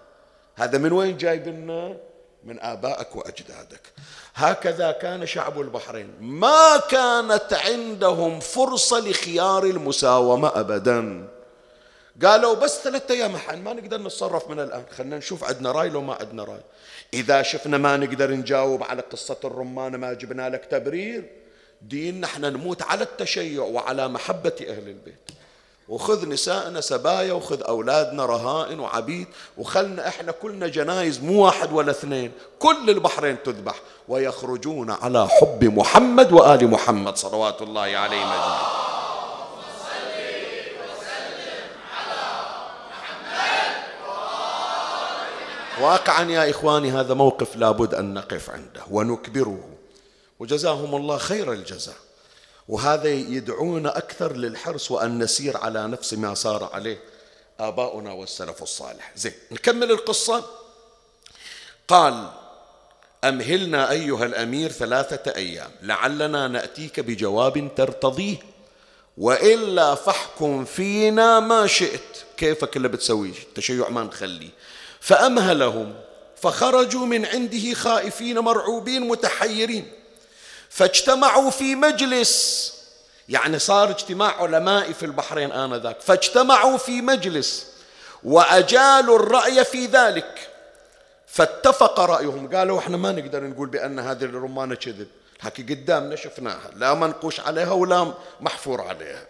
[0.54, 1.96] هذا من وين جايب لنا
[2.44, 3.92] من آبائك وأجدادك.
[4.34, 6.14] هكذا كان شعب البحرين.
[6.20, 11.28] ما كانت عندهم فرصة لخيار المساومة أبدا.
[12.24, 13.32] قالوا بس ثلاثة أيام
[13.64, 14.84] ما نقدر نتصرف من الآن.
[14.96, 16.60] خلينا نشوف عندنا رأي لو ما عندنا رأي.
[17.14, 21.30] إذا شفنا ما نقدر نجاوب على قصة الرمان ما جبنا لك تبرير
[21.82, 25.30] ديننا إحنا نموت على التشيع وعلى محبة أهل البيت.
[25.88, 29.26] وخذ نسائنا سبايا وخذ أولادنا رهائن وعبيد
[29.58, 32.32] وخلنا إحنا كلنا جنايز مو واحد ولا اثنين.
[32.58, 33.80] كل البحرين تذبح.
[34.08, 38.85] ويخرجون على حب محمد وآل محمد صلوات الله عليه أجمعين.
[45.80, 49.68] واقعا يا إخواني هذا موقف لابد أن نقف عنده ونكبره.
[50.38, 51.96] وجزاهم الله خير الجزاء.
[52.68, 57.00] وهذا يدعونا أكثر للحرص وأن نسير على نفس ما صار عليه
[57.60, 59.12] آباؤنا والسلف الصالح.
[59.16, 60.44] زين نكمل القصة.
[61.88, 62.30] قال
[63.24, 68.36] أمهلنا أيها الأمير ثلاثة أيام لعلنا نأتيك بجواب ترتضيه.
[69.18, 72.24] وإلا فاحكم فينا ما شئت.
[72.36, 74.50] كيفك اللي بتسويه؟ التشيع ما نخليه.
[75.06, 75.94] فأمهلهم
[76.36, 79.92] فخرجوا من عنده خائفين مرعوبين متحيرين
[80.70, 82.72] فاجتمعوا في مجلس
[83.28, 87.66] يعني صار اجتماع علماء في البحرين آنذاك فاجتمعوا في مجلس
[88.24, 90.50] وأجالوا الرأي في ذلك
[91.26, 95.08] فاتفق رأيهم قالوا إحنا ما نقدر نقول بأن هذه الرمانة كذب
[95.40, 99.26] حكي قدامنا شفناها لا منقوش عليها ولا محفور عليها.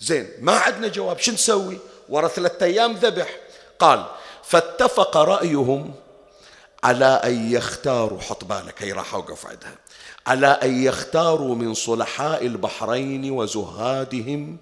[0.00, 1.78] زين ما عندنا جواب شو نسوي؟
[2.08, 3.28] ورا ثلاثة أيام ذبح
[3.78, 4.06] قال
[4.50, 5.94] فاتفق رأيهم
[6.84, 9.78] على أن يختاروا حط بالك هي راح أوقف عندها.
[10.26, 14.56] على أن يختاروا من صلحاء البحرين وزهادهم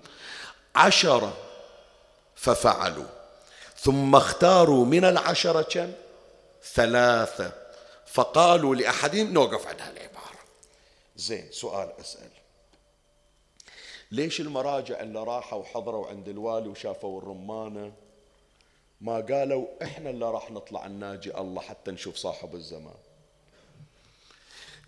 [0.74, 1.33] عشرة
[2.37, 3.07] ففعلوا.
[3.77, 5.92] ثم اختاروا من العشرة كم؟
[6.74, 7.53] ثلاثة.
[8.07, 10.38] فقالوا لأحدهم نوقف عند هالعبارة
[11.16, 12.31] زين سؤال أسأل.
[14.11, 17.92] ليش المراجع اللي راحوا وحضروا عند الوالي وشافوا الرمانة
[19.00, 22.94] ما قالوا إحنا اللي راح نطلع الناجي الله حتى نشوف صاحب الزمان.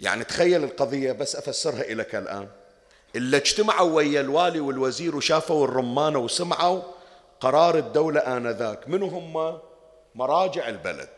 [0.01, 2.49] يعني تخيل القضية بس أفسرها لك الآن.
[3.17, 6.83] اللي اجتمعوا ويا الوالي والوزير وشافوا الرمانة وسمعوا
[7.41, 9.59] قرار الدولة آنذاك منو هم؟
[10.15, 11.11] مراجع البلد.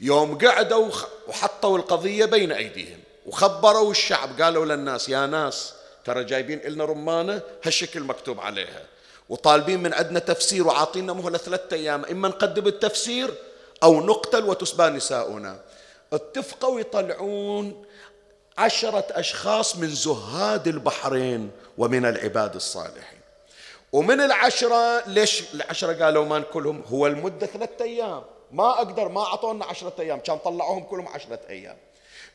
[0.00, 0.90] يوم قعدوا
[1.28, 8.02] وحطوا القضية بين أيديهم وخبروا الشعب قالوا للناس يا ناس ترى جايبين لنا رمانة هالشكل
[8.02, 8.86] مكتوب عليها.
[9.28, 13.34] وطالبين من عندنا تفسير وعاطينا مهلة ثلاثة أيام إما نقدم التفسير
[13.82, 15.60] أو نقتل وتسبى نساؤنا.
[16.12, 17.84] اتفقوا يطلعون
[18.58, 23.20] عشرة أشخاص من زهاد البحرين ومن العباد الصالحين.
[23.92, 28.22] ومن العشرة ليش العشرة قالوا ما كلهم هو المدة ثلاثة أيام.
[28.52, 31.76] ما أقدر ما أعطونا عشرة أيام كان طلعوهم كلهم عشرة أيام.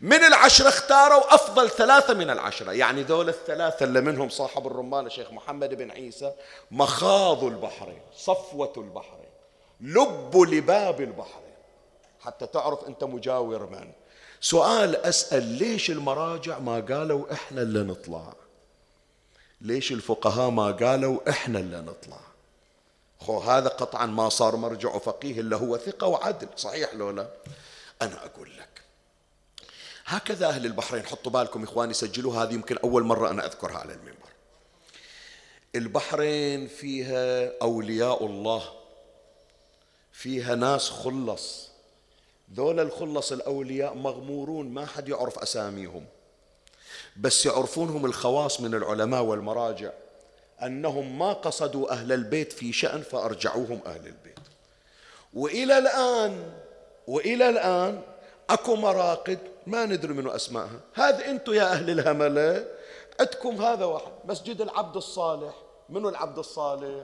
[0.02, 2.72] من العشرة اختاروا أفضل ثلاثة من العشرة.
[2.72, 6.34] يعني ذول الثلاثة اللي منهم صاحب الرمان الشيخ محمد بن عيسى
[6.72, 9.30] مخاض البحرين صفوة البحرين
[9.82, 11.56] لب لباب البحرين.
[12.20, 13.92] حتى تعرف أنت مجاور من.
[14.42, 18.34] سؤال أسأل ليش المراجع ما قالوا إحنا اللي نطلع؟
[19.62, 22.20] ليش الفقهاء ما قالوا إحنا اللي نطلع؟
[23.20, 27.28] خو هذا قطعا ما صار مرجع فقيه إلا هو ثقة وعدل صحيح لولا
[28.02, 28.71] أنا أقول لك
[30.12, 34.30] هكذا أهل البحرين حطوا بالكم إخواني سجلوا هذه يمكن أول مرة أنا أذكرها على المنبر.
[35.76, 38.64] البحرين فيها أولياء الله
[40.12, 41.70] فيها ناس خلص.
[42.54, 46.06] ذول الخلص الأولياء مغمورون ما حد يعرف أساميهم.
[47.18, 49.92] بس يعرفونهم الخواص من العلماء والمراجع
[50.64, 54.40] أنهم ما قصدوا أهل البيت في شأن فأرجعوهم أهل البيت.
[55.34, 56.54] وإلى الآن
[57.08, 58.02] وإلى الآن
[58.50, 62.68] أكو مراقد ما ندري منو أسمائها هذا أنتم يا أهل الهملة
[63.20, 65.54] عندكم هذا واحد مسجد العبد الصالح.
[65.90, 67.04] منو العبد الصالح؟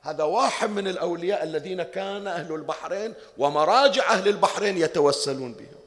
[0.00, 5.80] هذا واحد من الأولياء الذين كان أهل البحرين ومراجع أهل البحرين يتوسلون بهم.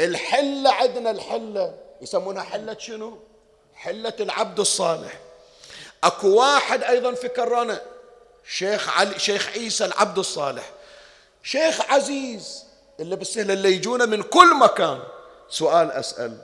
[0.00, 3.18] الحلة عندنا الحلة يسمونها حلة شنو؟
[3.74, 5.18] حلة العبد الصالح.
[6.04, 7.80] أكو واحد أيضا في كرانة
[8.48, 10.70] شيخ علي شيخ عيسى العبد الصالح.
[11.42, 12.64] شيخ عزيز
[13.00, 15.00] اللي بالسهل اللي يجونا من كل مكان.
[15.48, 16.38] سؤال أسأل.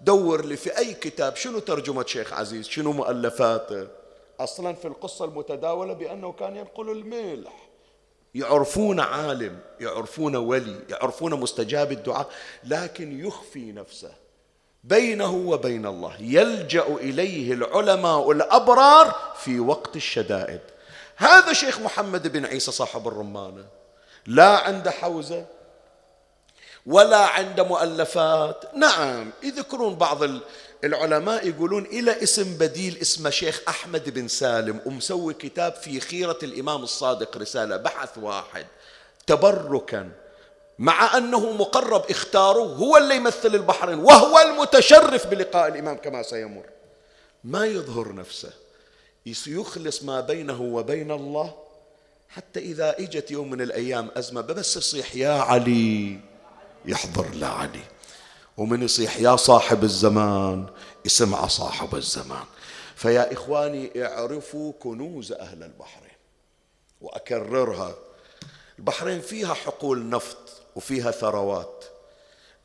[0.00, 1.36] دور لي في أي كتاب.
[1.36, 3.88] شنو ترجمة شيخ عزيز؟ شنو مؤلفاته
[4.40, 7.68] أصلا في القصة المتداولة بأنه كان ينقل الملح.
[8.34, 12.28] يعرفون عالم يعرفون ولي يعرفون مستجاب الدعاء
[12.64, 14.12] لكن يخفي نفسه.
[14.84, 20.60] بينه وبين الله يلجأ إليه العلماء الأبرار في وقت الشدائد.
[21.16, 23.66] هذا شيخ محمد بن عيسى صاحب الرمانة.
[24.26, 25.46] لا عنده حوزة
[26.86, 28.64] ولا عنده مؤلفات.
[28.74, 30.18] نعم يذكرون بعض
[30.84, 36.82] العلماء يقولون إلى اسم بديل اسمه شيخ أحمد بن سالم ومسوي كتاب في خيرة الإمام
[36.82, 38.66] الصادق رسالة بحث واحد.
[39.26, 40.10] تبركا
[40.78, 46.64] مع أنه مقرب اختاروه هو اللي يمثل البحرين وهو المتشرف بلقاء الإمام كما سيمر.
[47.44, 48.50] ما يظهر نفسه
[49.46, 51.54] يخلص ما بينه وبين الله
[52.28, 56.20] حتى إذا إجت يوم من الأيام أزمة بس يصيح يا علي.
[56.86, 57.84] يحضر لعلي.
[58.56, 60.66] ومن يصيح يا صاحب الزمان
[61.04, 62.44] يسمع صاحب الزمان.
[62.96, 66.16] فيا إخواني اعرفوا كنوز أهل البحرين.
[67.00, 67.94] وأكررها
[68.78, 71.84] البحرين فيها حقول نفط وفيها ثروات.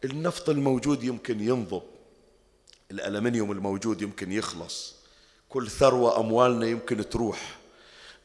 [0.03, 1.84] النفط الموجود يمكن ينضب
[2.91, 4.95] الألمنيوم الموجود يمكن يخلص.
[5.49, 7.57] كل ثروة أموالنا يمكن تروح.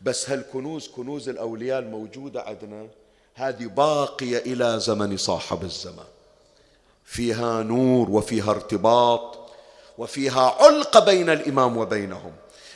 [0.00, 2.88] بس هالكنوز كنوز الأولياء الموجودة عندنا؟
[3.36, 6.06] هذه باقية إلى زمن صاحب الزمان.
[7.04, 9.38] فيها نور وفيها ارتباط
[9.98, 12.32] وفيها علقة بين الإمام وبينهم.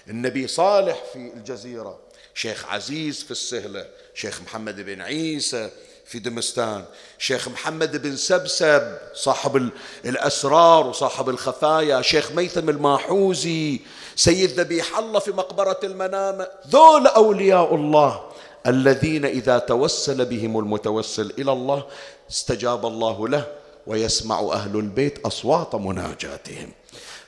[0.08, 1.98] النبي صالح في الجزيرة
[2.34, 5.70] شيخ عزيز في السهلة شيخ محمد بن عيسى
[6.06, 6.84] في دمستان
[7.18, 9.70] شيخ محمد بن سبسب صاحب
[10.04, 13.80] الأسرار وصاحب الخفايا شيخ ميثم الماحوزي
[14.16, 18.29] سيد ذبيح الله في مقبرة المنام ذول أولياء الله.
[18.66, 21.86] الذين إذا توسل بهم المتوسل إلى الله
[22.30, 23.46] استجاب الله له
[23.86, 26.72] ويسمع أهل البيت أصوات مناجاتهم.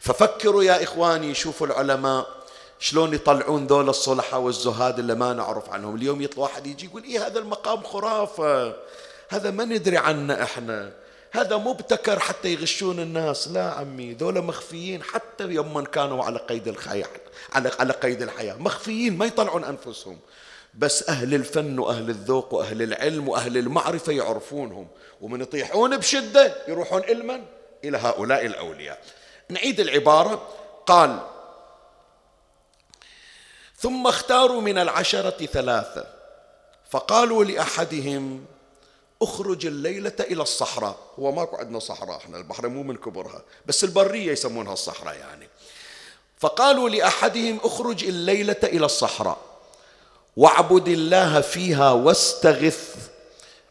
[0.01, 2.26] ففكروا يا إخواني شوفوا العلماء
[2.78, 5.97] شلون يطلعون ذول الصلحاء والزهاد اللي ما نعرف عنهم.
[5.97, 8.76] اليوم يطلع واحد يجي يقول إيه هذا المقام خرافة
[9.28, 10.93] هذا ما ندري عنه إحنا
[11.30, 13.49] هذا مبتكر حتى يغشون الناس.
[13.49, 17.09] لا عمي ذولا مخفيين حتى يوم كانوا على قيد الحياة
[17.53, 18.55] على على قيد الحياة.
[18.55, 20.18] مخفيين ما يطلعون أنفسهم.
[20.75, 24.89] بس أهل الفن وأهل الذوق وأهل العلم وأهل المعرفة يعرفونهم
[25.20, 27.45] ومن يطيحون بشدة يروحون إلمن
[27.85, 29.03] إلى هؤلاء الأولياء.
[29.49, 30.49] نعيد العبارة.
[30.87, 31.20] قال
[33.77, 36.07] ثم اختاروا من العشرة ثلاثة
[36.91, 38.45] فقالوا لأحدهم
[39.23, 40.97] اخرج الليلة إلى الصحراء.
[41.18, 45.49] هو ماكو عندنا صحراء إحنا البحر مو من كبرها بس البرية يسمونها الصحراء يعني.
[46.39, 49.51] فقالوا لأحدهم اخرج الليلة إلى الصحراء.
[50.37, 52.95] واعبد الله فيها واستغث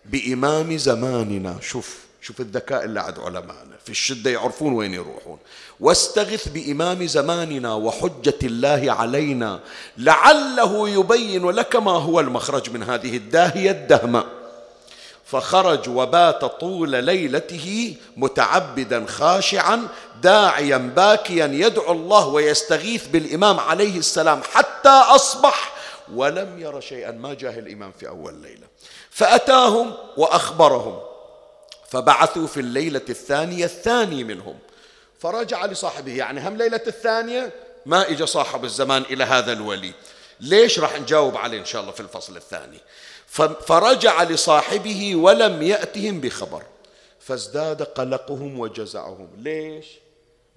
[0.05, 1.55] بإمام زماننا.
[1.61, 3.77] شوف شوف الذكاء اللي عند علمائنا.
[3.83, 5.37] في الشدة يعرفون وين يروحون.
[5.79, 9.59] واستغث بإمام زماننا وحجة الله علينا
[9.97, 14.25] لعله يبين لك ما هو المخرج من هذه الداهية الدهمة.
[15.25, 19.87] فخرج وبات طول ليلته متعبدا خاشعا
[20.23, 25.80] داعيا باكيا يدعو الله ويستغيث بالإمام عليه السلام حتى أصبح
[26.13, 27.11] ولم ير شيئا.
[27.11, 28.67] ما جاه الإمام في أول ليلة.
[29.09, 30.99] فأتاهم وأخبرهم.
[31.89, 34.59] فبعثوا في الليلة الثانية الثاني منهم.
[35.19, 36.15] فرجع لصاحبه.
[36.15, 37.53] يعني هم ليلة الثانية
[37.85, 39.93] ما إجا صاحب الزمان إلى هذا الولي.
[40.39, 42.77] ليش راح نجاوب عليه إن شاء الله في الفصل الثاني؟
[43.65, 46.63] فرجع لصاحبه ولم يأتهم بخبر.
[47.19, 49.29] فازداد قلقهم وجزعهم.
[49.37, 49.87] ليش؟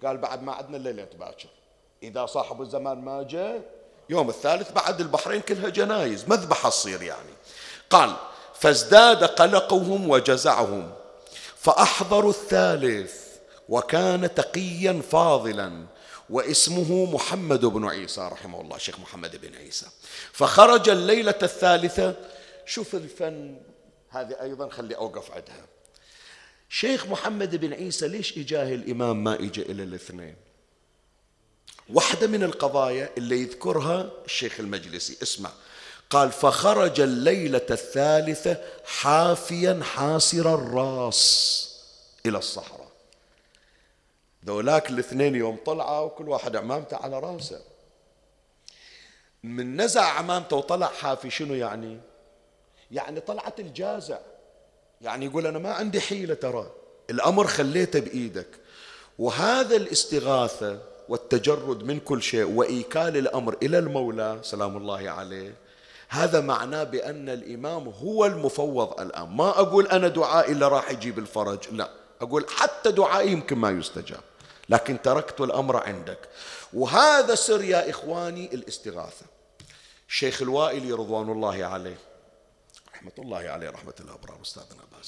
[0.05, 1.49] قال بعد ما عدنا الليلة باكر
[2.03, 3.63] إذا صاحب الزمان ما جاء
[4.11, 6.25] يوم الثالث بعد البحرين كلها جنايز.
[6.29, 7.35] مذبحة تصير يعني.
[7.91, 8.17] قال
[8.61, 10.93] فازداد قلقهم وجزعهم
[11.57, 13.15] فأحضروا الثالث
[13.69, 15.87] وكان تقيا فاضلا
[16.31, 19.87] واسمه محمد بن عيسى رحمه الله شيخ محمد بن عيسى.
[20.33, 22.15] فخرج الليلة الثالثة.
[22.67, 23.57] شوف الفن
[24.11, 25.67] هذه أيضا خلي أوقف عندها.
[26.69, 30.44] شيخ محمد بن عيسى ليش إجاه الإمام ما إجا إلى الاثنين؟
[31.89, 35.17] واحدة من القضايا اللي يذكرها الشيخ المجلسي.
[35.23, 35.51] اسمع.
[36.11, 41.71] قال فخرج الليلة الثالثة حافيا حاسر الراس
[42.27, 42.89] إلى الصحراء.
[44.47, 47.61] ذولاك الاثنين يوم طلعوا وكل واحد عمامته على راسه.
[49.43, 52.01] من نزع عمامته وطلع حافي شنو يعني؟
[52.91, 54.19] يعني طلعت الجازع.
[55.01, 56.73] يعني يقول أنا ما عندي حيلة ترى
[57.11, 58.49] الأمر خليته بإيدك.
[59.19, 65.55] وهذا الاستغاثة والتجرد من كل شيء وإيكال الأمر إلى المولى سلام الله عليه.
[66.09, 69.29] هذا معناه بأن الإمام هو المفوض الآن.
[69.29, 71.91] ما أقول أنا دعائي اللي راح يجيب الفرج لا.
[72.21, 74.21] أقول حتى دعائي يمكن ما يستجاب.
[74.69, 76.19] لكن تركت الأمر عندك.
[76.73, 79.27] وهذا سر يا إخواني الاستغاثة.
[80.09, 81.97] الشيخ الوائلي رضوان الله عليه.
[82.95, 85.05] رحمة الله عليه رحمة الأبرار أستاذنا أبا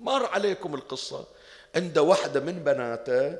[0.00, 1.24] مر عليكم القصة
[1.76, 3.38] عند واحدة من بناته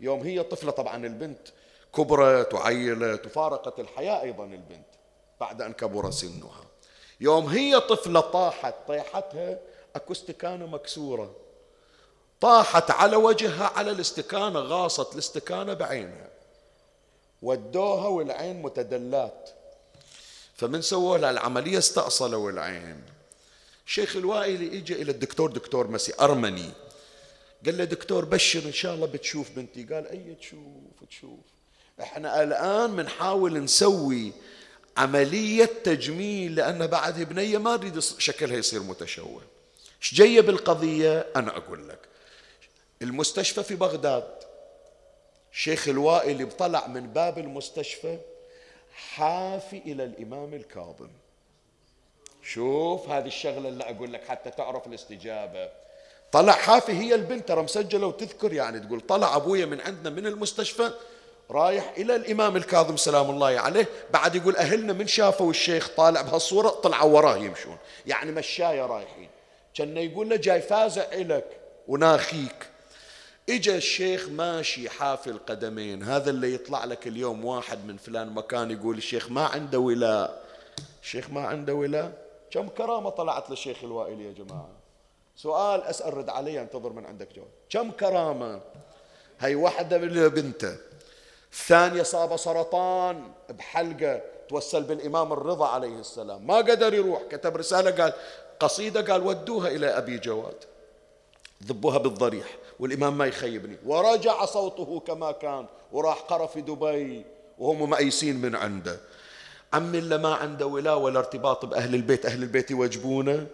[0.00, 1.48] يوم هي طفلة طبعا البنت
[1.96, 4.86] كبرت وعيلت وفارقت الحياة أيضا البنت
[5.40, 6.64] بعد أن كبر سنها.
[7.20, 9.58] يوم هي طفلة طاحت طيحتها
[9.96, 11.36] أكو استكانة مكسورة.
[12.40, 16.28] طاحت على وجهها على الاستكانة غاصت الاستكانة بعينها.
[17.42, 19.50] ودوها والعين متدلات.
[20.54, 23.02] فمن سووا لها العملية استأصلوا العين
[23.86, 26.70] شيخ الوائلي اجى إلى الدكتور دكتور مسي أرمني.
[27.66, 29.84] قال له دكتور بشر إن شاء الله بتشوف بنتي.
[29.84, 31.40] قال أي تشوف؟ تشوف.
[32.00, 34.32] إحنا الآن بنحاول نسوي
[34.96, 39.42] عملية تجميل لأن بعد بنية ما نريد شكلها يصير متشوه.
[40.02, 41.98] إيش جاية بالقضية؟ أنا أقول لك.
[43.02, 44.34] المستشفى في بغداد.
[45.52, 48.18] شيخ الوائل طلع من باب المستشفى
[48.92, 51.10] حافي إلى الإمام الكاظم.
[52.42, 55.70] شوف هذه الشغلة اللي أقول لك حتى تعرف الاستجابة.
[56.32, 60.90] طلع حافي هي البنت ترى مسجلة وتذكر يعني تقول طلع أبويا من عندنا من المستشفى
[61.50, 66.68] رايح إلى الإمام الكاظم سلام الله عليه بعد يقول أهلنا من شافوا الشيخ طالع بهالصورة
[66.68, 67.76] طلعوا وراه يمشون.
[68.06, 69.28] يعني مشاية رايحين.
[69.74, 72.66] كان يقول له جاي فازع إلك وناخيك.
[73.48, 78.98] إجا الشيخ ماشي حافي القدمين هذا اللي يطلع لك اليوم واحد من فلان مكان يقول
[78.98, 80.44] الشيخ ما عنده ولاء.
[81.02, 82.12] الشيخ ما عنده ولاء؟
[82.50, 84.79] كم كرامة طلعت للشيخ الوائل يا جماعة؟
[85.42, 87.48] سؤال أسأل رد علي انتظر من عندك جواب.
[87.70, 88.60] كم كرامة؟
[89.40, 89.96] هي واحدة
[90.28, 90.76] بنته.
[91.52, 96.46] الثانية صاب سرطان بحلقة توسل بالإمام الرضا عليه السلام.
[96.46, 98.12] ما قدر يروح كتب رسالة قال
[98.60, 100.64] قصيدة قال ودوها إلى أبي جواد.
[101.64, 103.76] ذبوها بالضريح والإمام ما يخيبني.
[103.86, 107.24] ورجع صوته كما كان وراح قرى في دبي
[107.58, 109.00] وهم مأيسين من عنده.
[109.72, 113.46] عمي اللي ما عنده ولا ولا ارتباط بأهل البيت أهل البيت يوجبونه.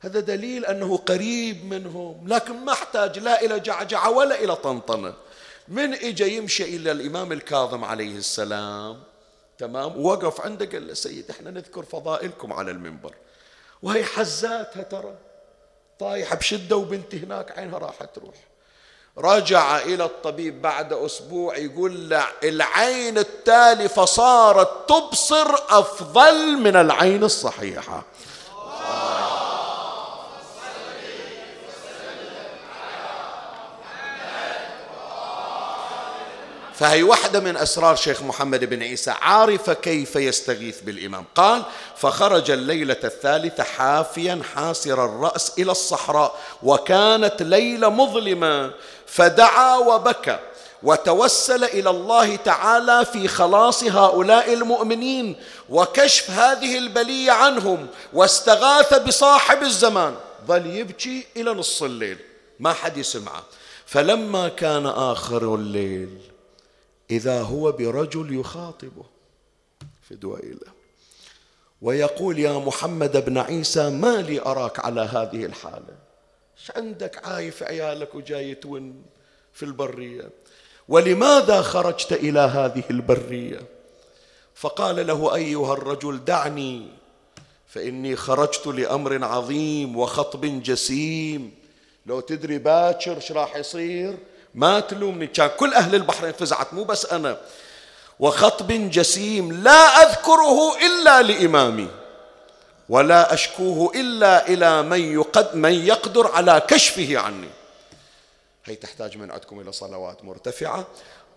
[0.00, 5.14] هذا دليل أنه قريب منهم لكن ما احتاج لا إلى جعجعة ولا إلى طنطنة.
[5.68, 9.02] من إجا يمشي إلى الإمام الكاظم عليه السلام.
[9.58, 13.14] تمام؟ وقف عنده قال له سيد إحنا نذكر فضائلكم على المنبر.
[13.82, 15.14] وهي حزاتها ترى.
[15.98, 18.34] طايحة بشدة وبنتي هناك عينها راح تروح.
[19.18, 28.04] رجع إلى الطبيب بعد أسبوع يقول له العين التالفة صارت تبصر أفضل من العين الصحيحة.
[36.80, 41.24] فهي واحدة من أسرار شيخ محمد بن عيسى عارف كيف يستغيث بالإمام.
[41.34, 41.62] قال
[41.96, 48.70] فخرج الليلة الثالثة حافيا حاسر الرأس إلى الصحراء وكانت ليلة مظلمة
[49.06, 50.38] فدعا وبكى
[50.82, 55.36] وتوسل إلى الله تعالى في خلاص هؤلاء المؤمنين
[55.68, 60.14] وكشف هذه البلية عنهم واستغاث بصاحب الزمان.
[60.46, 62.18] ظل يبكي إلى نص الليل.
[62.60, 63.42] ما حد يسمعه.
[63.86, 66.29] فلما كان آخر الليل
[67.10, 69.04] إذا هو برجل يخاطبه
[70.02, 70.80] في دويله
[71.82, 75.96] ويقول يا محمد بن عيسى ما لي أراك على هذه الحالة؟
[76.58, 79.02] إيش عندك عايف عيالك وجاي تون
[79.52, 80.30] في البرية؟
[80.88, 83.60] ولماذا خرجت إلى هذه البرية؟
[84.54, 86.88] فقال له أيها الرجل دعني
[87.66, 91.54] فإني خرجت لأمر عظيم وخطب جسيم.
[92.06, 94.16] لو تدري باكر إيش راح يصير؟
[94.54, 95.26] ما تلومني.
[95.26, 97.36] كان كل أهل البحرين فزعت مو بس أنا.
[98.20, 101.88] وخطب جسيم لا أذكره إلا لإمامي
[102.88, 107.48] ولا أشكوه إلا إلى من, يقد من يقدر على كشفه عني.
[108.64, 110.86] هي تحتاج من عندكم إلى صلوات مرتفعة.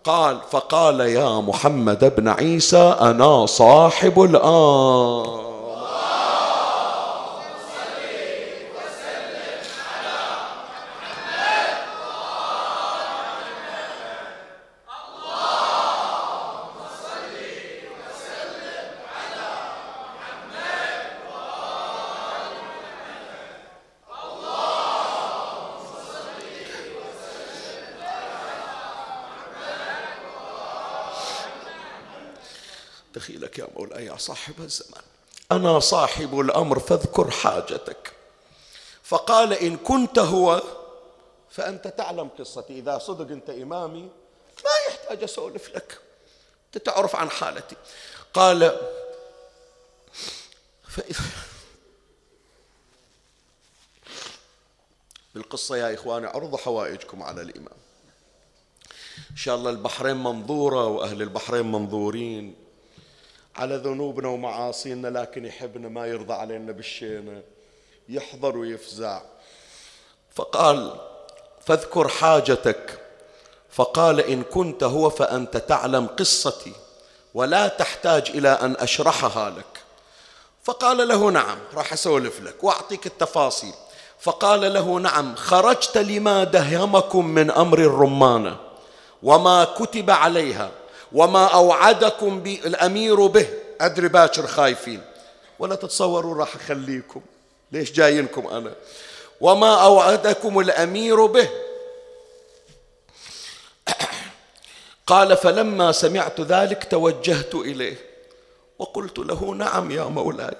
[0.04, 5.54] قال فقال يا محمد بن عيسى أنا صاحب الآن
[33.14, 35.02] دخيلك يا مولاي يا صاحب الزمان
[35.52, 38.12] أنا صاحب الأمر فاذكر حاجتك.
[39.02, 40.62] فقال إن كنت هو
[41.50, 42.78] فأنت تعلم قصتي.
[42.78, 44.02] إذا صدق أنت إمامي
[44.64, 45.98] ما يحتاج أسولف لك.
[46.66, 47.76] أنت تعرف عن حالتي.
[48.34, 48.80] قال
[50.88, 51.24] فإذا
[55.34, 57.78] بالقصة يا إخواني عرضوا حوائجكم على الإمام.
[59.30, 62.63] إن شاء الله البحرين منظورة وأهل البحرين منظورين.
[63.56, 67.42] على ذنوبنا ومعاصينا لكن يحبنا ما يرضى علينا بالشينة.
[68.08, 69.22] يحضر ويفزع.
[70.34, 70.96] فقال
[71.66, 73.00] فاذكر حاجتك.
[73.70, 76.72] فقال إن كنت هو فأنت تعلم قصتي
[77.34, 79.82] ولا تحتاج إلى أن أشرحها لك.
[80.64, 83.74] فقال له نعم راح أسولف لك وأعطيك التفاصيل.
[84.20, 88.56] فقال له نعم خرجت لما دهمكم من أمر الرمانة
[89.22, 90.70] وما كتب عليها
[91.12, 93.48] وما أوعدكم الأمير به.
[93.80, 95.02] أدري باكر خايفين.
[95.58, 97.20] ولا تتصوروا راح أخليكم.
[97.72, 98.72] ليش جايينكم أنا؟
[99.40, 101.48] وما أوعدكم الأمير به.
[105.06, 107.96] قال فلما سمعت ذلك توجهت إليه.
[108.78, 110.56] وقلت له نعم يا مولاي.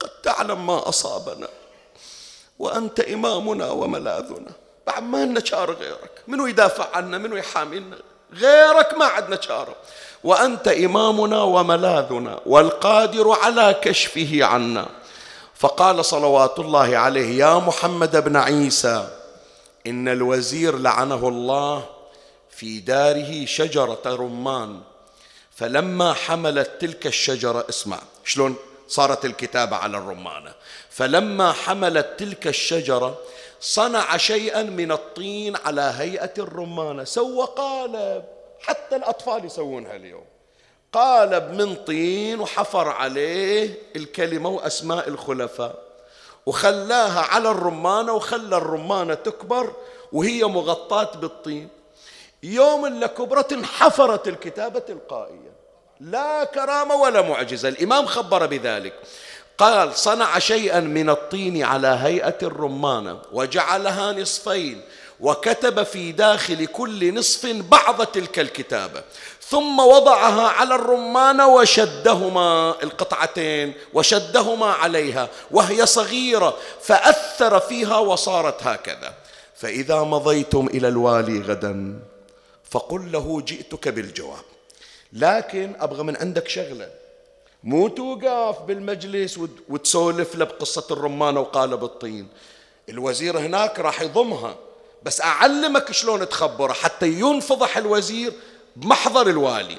[0.00, 1.48] قد تعلم ما أصابنا.
[2.58, 4.52] وأنت إمامنا وملاذنا.
[4.86, 6.22] بعد ما لنا شار غيرك.
[6.28, 7.98] منو يدافع عنا؟ منو يحامينا
[8.34, 9.74] غيرك ما عندنا شار
[10.24, 14.86] وأنت إمامنا وملاذنا والقادر على كشفه عنا.
[15.54, 19.08] فقال صلوات الله عليه يا محمد بن عيسى
[19.86, 21.84] إن الوزير لعنه الله
[22.50, 24.80] في داره شجرة رمان
[25.56, 28.56] فلما حملت تلك الشجرة اسمع شلون
[28.88, 30.52] صارت الكتابة على الرمانة
[30.90, 33.18] فلما حملت تلك الشجرة
[33.62, 38.24] صنع شيئا من الطين على هيئة الرمانة سوى قالب
[38.60, 40.24] حتى الأطفال يسوونها اليوم.
[40.92, 45.78] قالب من طين وحفر عليه الكلمة وأسماء الخلفاء
[46.46, 49.72] وخلاها على الرمانة وخلى الرمانة تكبر
[50.12, 51.68] وهي مغطاة بالطين.
[52.42, 55.52] يوم اللي كبرت انحفرت الكتابة تلقائيا.
[56.00, 57.68] لا كرامة ولا معجزة.
[57.68, 58.94] الإمام خبر بذلك.
[59.62, 64.80] قال صنع شيئا من الطين على هيئة الرمانة وجعلها نصفين
[65.20, 69.02] وكتب في داخل كل نصف بعض تلك الكتابة.
[69.48, 79.14] ثم وضعها على الرمانة وشدهما القطعتين وشدهما عليها وهي صغيرة فأثر فيها وصارت هكذا.
[79.54, 82.00] فإذا مضيتم إلى الوالي غدا
[82.70, 84.44] فقل له جئتك بالجواب.
[85.12, 87.01] لكن أبغى من عندك شغلة.
[87.64, 89.38] مو توقف بالمجلس
[89.68, 92.28] وتسولف له بقصة الرمانة وقالب الطين.
[92.88, 94.56] الوزير هناك راح يضمها
[95.02, 98.32] بس أعلمك شلون تخبره حتى ينفضح الوزير
[98.76, 99.76] بمحضر الوالي.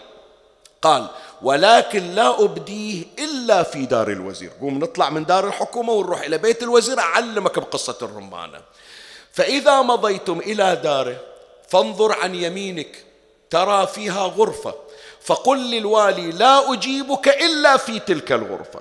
[0.81, 1.07] قال
[1.41, 4.51] ولكن لا أبديه إلا في دار الوزير.
[4.61, 8.61] قوم نطلع من دار الحكومة ونروح إلى بيت الوزير أعلمك بقصة الرمانة.
[9.31, 11.17] فإذا مضيتم إلى داره
[11.69, 13.03] فانظر عن يمينك
[13.49, 14.73] ترى فيها غرفة.
[15.25, 18.79] فقل للوالي لا أجيبك إلا في تلك الغرفة.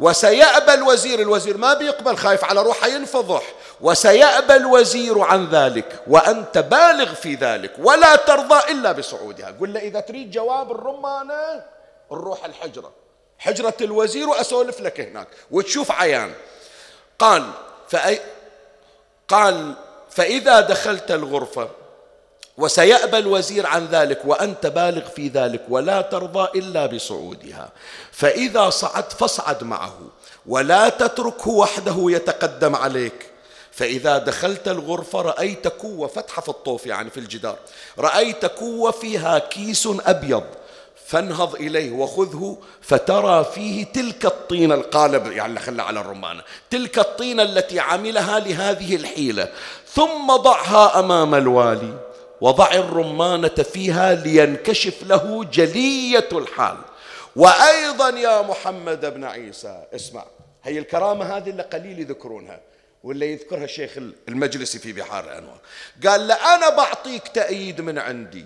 [0.00, 3.42] وسيأبى الوزير الوزير ما بيقبل خايف على روحه ينفضح.
[3.80, 9.54] وسيأبى الوزير عن ذلك وأنت بالغ في ذلك ولا ترضى إلا بصعودها.
[9.60, 11.64] قل له إذا تريد جواب الرمانة
[12.12, 12.92] نروح الحجرة.
[13.38, 16.32] حجرة الوزير وأسولف لك هناك وتشوف عيان.
[17.18, 17.50] قال
[17.88, 18.20] فأي
[19.28, 19.74] قال
[20.10, 21.68] فإذا دخلت الغرفة
[22.58, 27.72] وسيأبى الوزير عن ذلك وأنت بالغ في ذلك ولا ترضى إلا بصعودها.
[28.12, 29.98] فإذا صعد فاصعد معه
[30.46, 33.26] ولا تتركه وحده يتقدم عليك.
[33.72, 37.56] فإذا دخلت الغرفة رأيت كوة فتحة في الطوف يعني في الجدار.
[37.98, 40.44] رأيت كوة فيها كيس أبيض
[41.06, 47.80] فانهض إليه وخذه فترى فيه تلك الطينة القالب يعني خلى على الرمانة تلك الطينة التي
[47.80, 49.48] عملها لهذه الحيلة.
[49.94, 51.94] ثم ضعها أمام الوالي.
[52.40, 56.76] وضع الرمانة فيها لينكشف له جلية الحال.
[57.36, 60.24] وأيضا يا محمد بن عيسى اسمع
[60.64, 62.60] هي الكرامة هذه اللي قليل يذكرونها
[63.04, 63.90] واللي يذكرها الشيخ
[64.28, 65.58] المجلسي في بحار الأنوار.
[66.06, 68.44] قال له أنا بعطيك تأييد من عندي.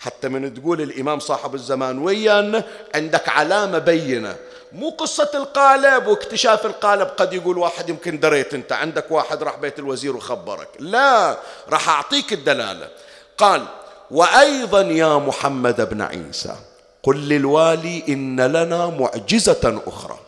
[0.00, 2.64] حتى من تقول الإمام صاحب الزمان ويانا
[2.94, 4.36] عندك علامة بينة.
[4.72, 9.78] مو قصة القالب واكتشاف القالب قد يقول واحد يمكن دريت أنت عندك واحد راح بيت
[9.78, 10.68] الوزير وخبرك.
[10.78, 12.88] لا راح أعطيك الدلالة.
[13.38, 13.66] قال
[14.10, 16.56] وأيضا يا محمد بن عيسى
[17.02, 20.18] قل للوالي إن لنا معجزة أخرى.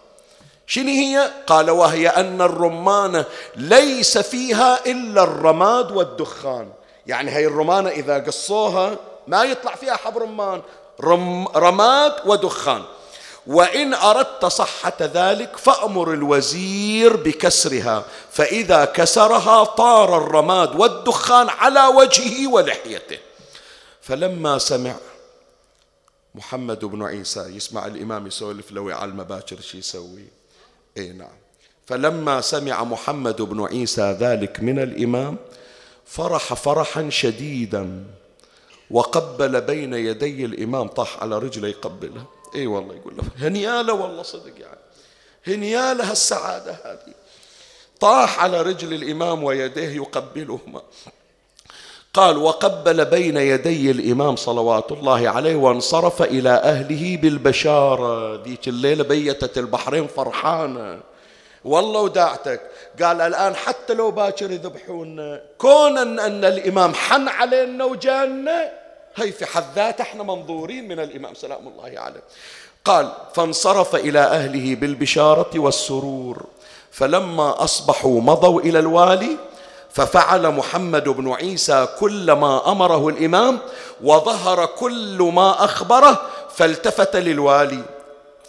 [0.67, 3.25] شنو هي؟ قال وهي أن الرمانه
[3.57, 6.69] ليس فيها إلا الرماد والدخان.
[7.07, 8.97] يعني هي الرمانة إذا قصوها
[9.27, 10.63] ما يطلع فيها حب رمان.
[11.01, 12.83] رم رماد ودخان.
[13.47, 18.05] وإن أردت صحة ذلك فأمر الوزير بكسرها.
[18.31, 23.19] فإذا كسرها طار الرماد والدخان على وجهه ولحيته.
[24.03, 24.95] فلما سمع
[26.35, 30.25] محمد بن عيسى يسمع الإمام يسولف له على المباشر شو يسوي.
[30.97, 31.37] اي نعم.
[31.87, 35.37] فلما سمع محمد بن عيسى ذلك من الإمام
[36.07, 38.05] فرح فرحا شديدا
[38.91, 42.25] وقبل بين يدي الإمام طاح على رجله يقبله.
[42.55, 44.79] إي والله يقول له هنيالة والله صدق يعني
[45.47, 47.15] هنيالة السعاده هذه.
[48.01, 50.83] طاح على رجل الإمام ويديه يقبلهما.
[52.15, 58.43] قال وقبل بين يدي الإمام صلوات الله عليه وانصرف إلى أهله بالبشارة.
[58.43, 61.01] ذيك الليلة بيتت البحرين فرحانة.
[61.65, 62.61] والله وداعتك.
[63.03, 68.86] قال الآن حتى لو باكر يذبحونا كونا أن الإمام حن علينا وجانا
[69.17, 72.23] هي في حد ذاته إحنا منظورين من الإمام سلام الله عليه.
[72.85, 76.47] قال فانصرف إلى أهله بالبشارة والسرور
[76.91, 79.37] فلما أصبحوا مضوا إلى الوالي
[79.93, 83.59] ففعل محمد بن عيسى كل ما أمره الإمام
[84.03, 86.23] وظهر كل ما أخبره
[86.55, 87.83] فالتفت للوالي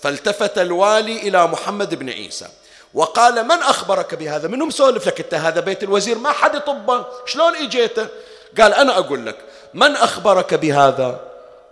[0.02, 2.48] فالتفت الوالي إلى محمد بن عيسى.
[2.94, 7.56] وقال من أخبرك بهذا؟ منهم سولف لك إنت هذا بيت الوزير ما حد يطبه شلون
[7.56, 8.08] إجيته؟
[8.62, 9.38] قال أنا أقول لك
[9.78, 11.22] من أخبرك بهذا؟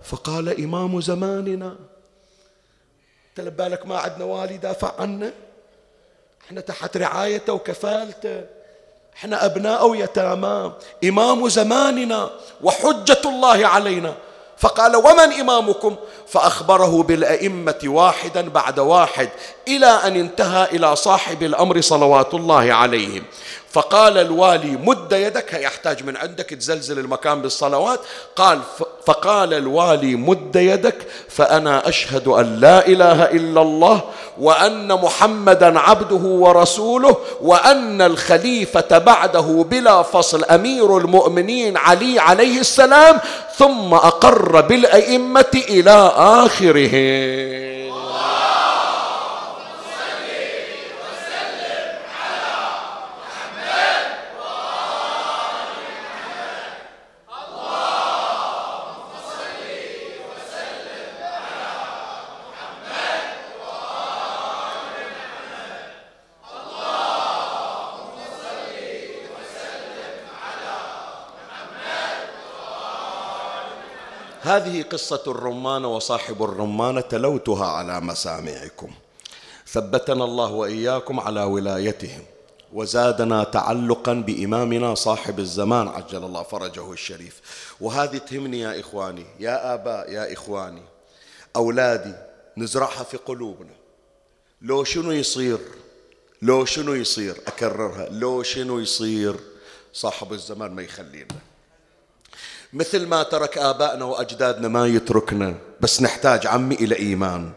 [0.04, 1.76] فقال إمام زماننا.
[3.38, 5.34] بالك ما عندنا والي دافع عنا
[6.46, 8.42] إحنا تحت رعايته وكفالته.
[9.18, 10.72] إحنا ابناء ويتامى.
[11.04, 12.30] إمام زماننا
[12.62, 14.14] وحجة الله علينا.
[14.58, 15.96] فقال ومن إمامكم؟
[16.28, 19.30] فأخبره بالأئمة واحدا بعد واحد
[19.68, 23.24] إلى أن انتهى إلى صاحب الأمر صلوات الله عليهم.
[23.76, 28.00] فقال الوالي مد يدك يحتاج من عندك تزلزل المكان بالصلوات.
[28.36, 28.60] قال
[29.06, 30.96] فقال الوالي مد يدك
[31.30, 34.02] فأنا أشهد أن لا إله إلا الله
[34.40, 43.20] وأن محمدا عبده ورسوله وأن الخليفة بعده بلا فصل أمير المؤمنين علي عليه السلام
[43.58, 46.96] ثم أقر بالأئمة إلى آخره
[74.56, 78.92] هذه قصة الرمان وصاحب الرمانة تلوتها على مسامعكم.
[79.68, 82.24] ثبتنا الله وإياكم على ولايتهم
[82.74, 87.42] وزادنا تعلقا بإمامنا صاحب الزمان عجل الله فرجه الشريف.
[87.82, 90.84] وهذه تهمني يا إخواني يا آباء يا إخواني.
[91.56, 92.14] أولادي
[92.58, 93.76] نزرعها في قلوبنا.
[94.62, 95.60] لو شنو يصير؟
[96.42, 98.10] لو شنو يصير؟ أكررها.
[98.10, 99.36] لو شنو يصير؟
[99.94, 101.36] صاحب الزمان ما يخلينا.
[102.76, 107.52] مثل ما ترك آبائنا وأجدادنا ما يتركنا بس نحتاج عمي إلى إيمان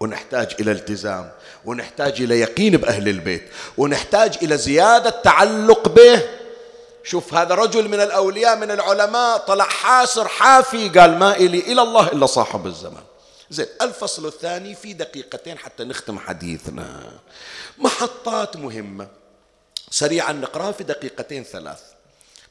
[0.00, 1.30] ونحتاج إلى التزام
[1.64, 3.48] ونحتاج إلى يقين بأهل البيت
[3.78, 6.22] ونحتاج إلى زيادة تعلق به.
[7.04, 12.08] شوف هذا رجل من الأولياء من العلماء طلع حاسر حافي قال ما إلي إلى الله
[12.08, 13.02] إلا صاحب الزمان.
[13.50, 17.12] زين الفصل الثاني في دقيقتين حتى نختم حديثنا.
[17.78, 19.08] محطات مهمة.
[19.90, 21.80] سريعا نقرأ في دقيقتين ثلاث.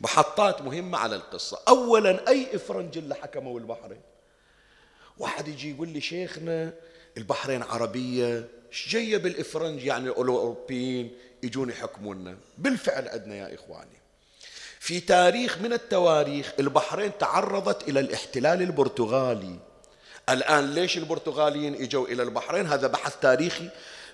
[0.03, 1.59] محطات مهمة على القصة.
[1.67, 4.01] أولا أي إفرنج اللي حكموا البحرين.
[5.17, 6.73] واحد يجي يقول لي شيخنا
[7.17, 8.47] البحرين عربية
[8.87, 12.37] جاية بالإفرنج؟ يعني الأوروبيين يجون يحكمونا.
[12.57, 13.97] بالفعل عندنا يا إخواني.
[14.79, 19.59] في تاريخ من التواريخ البحرين تعرضت إلى الاحتلال البرتغالي.
[20.29, 23.69] الآن ليش البرتغاليين إجوا إلى البحرين؟ هذا بحث تاريخي.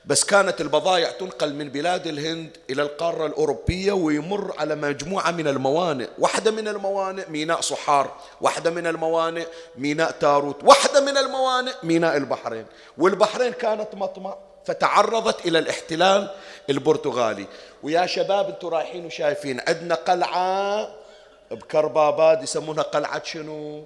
[0.10, 6.08] بس كانت البضائع تنقل من بلاد الهند إلى القارة الأوروبية ويمر على مجموعة من الموانئ.
[6.20, 9.46] واحدة من الموانئ ميناء صحار واحدة من الموانئ
[9.78, 12.66] ميناء تاروت واحدة من الموانئ ميناء البحرين.
[12.98, 16.32] والبحرين كانت مطمع فتعرضت إلى الاحتلال
[16.70, 17.46] البرتغالي.
[17.84, 20.90] ويا شباب أنتم رايحين وشايفين عندنا قلعة
[21.52, 23.86] بكرباباد يسمونها قلعة شنو؟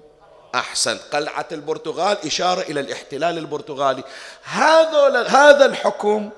[0.54, 0.98] أحسن.
[1.12, 4.04] قلعة البرتغال إشارة إلى الاحتلال البرتغالي.
[4.42, 6.30] هذا هذا الحكم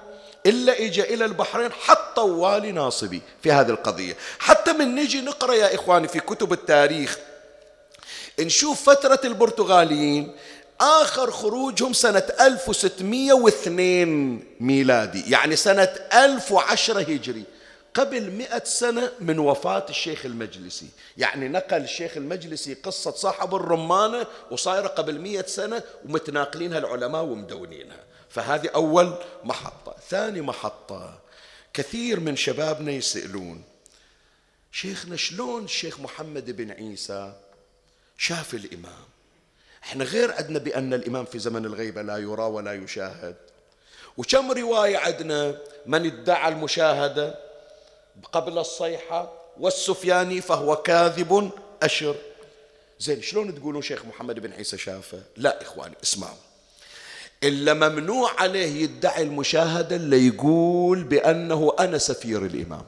[0.46, 4.16] إلا إجا إلى البحرين حط والي ناصبي في هذه القضية.
[4.38, 7.18] حتى من نجي نقرأ يا إخواني في كتب التاريخ
[8.40, 10.36] نشوف فترة البرتغاليين
[10.80, 17.44] آخر خروجهم سنة 1602 ميلادي يعني سنة 1010 هجري.
[17.96, 20.88] قبل مئة سنة من وفاة الشيخ المجلسي.
[21.16, 28.04] يعني نقل الشيخ المجلسي قصة صاحب الرمانة وصايرة قبل مئة سنة ومتناقلينها العلماء ومدونينها.
[28.28, 29.94] فهذه أول محطة.
[30.08, 31.18] ثاني محطة.
[31.74, 33.62] كثير من شبابنا يسألون
[34.72, 37.32] شيخنا شلون الشيخ محمد بن عيسى
[38.18, 39.04] شاف الإمام؟
[39.82, 43.36] إحنا غير عندنا بأن الإمام في زمن الغيبة لا يرى ولا يشاهد.
[44.16, 47.45] وكم رواية عندنا من ادعى المشاهدة؟
[48.32, 49.32] قبل الصيحة.
[49.60, 51.50] والسفياني فهو كاذب
[51.82, 52.14] أشر.
[52.98, 56.36] زين شلون تقولون شيخ محمد بن عيسى شافه؟ لا إخواني اسمعوا.
[57.42, 62.84] إلا ممنوع عليه يدعي المشاهدة اللي يقول بأنه أنا سفير الإمام.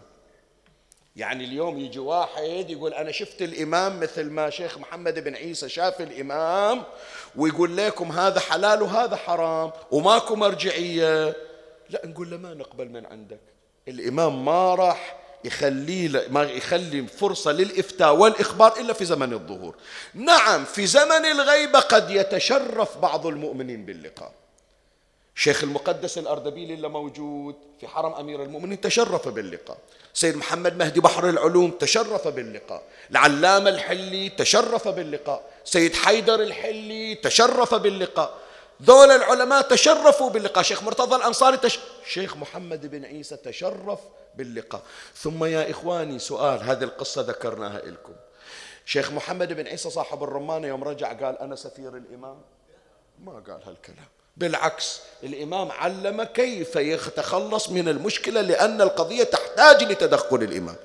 [1.16, 6.00] يعني اليوم يجي واحد يقول أنا شفت الإمام مثل ما شيخ محمد بن عيسى شاف
[6.00, 6.82] الإمام
[7.36, 11.36] ويقول لكم هذا حلال وهذا حرام وماكو مرجعية.
[11.90, 13.40] لا نقول له ما نقبل من عندك.
[13.88, 19.74] الإمام ما راح يخلي ما يخلي فرصة للإفتاء والإخبار إلا في زمن الظهور.
[20.14, 24.32] نعم في زمن الغيبة قد يتشرف بعض المؤمنين باللقاء.
[25.34, 29.78] شيخ المقدس الأردبيلي اللي موجود في حرم أمير المؤمنين تشرف باللقاء.
[30.14, 32.82] سيد محمد مهدي بحر العلوم تشرف باللقاء.
[33.10, 35.42] العلامة الحلي تشرف باللقاء.
[35.64, 38.34] سيد حيدر الحلي تشرف باللقاء.
[38.82, 40.64] ذول العلماء تشرفوا باللقاء.
[40.64, 41.78] شيخ مرتضى الأنصاري تش...
[42.06, 43.98] شيخ محمد بن عيسى تشرف
[44.34, 44.82] باللقاء.
[45.14, 48.12] ثم يا إخواني سؤال هذه القصة ذكرناها لكم
[48.86, 52.40] شيخ محمد بن عيسى صاحب الرمانة يوم رجع قال أنا سفير الإمام.
[53.24, 54.08] ما قال هالكلام.
[54.36, 60.76] بالعكس الإمام علم كيف يتخلص من المشكلة لأن القضية تحتاج لتدخل الإمام.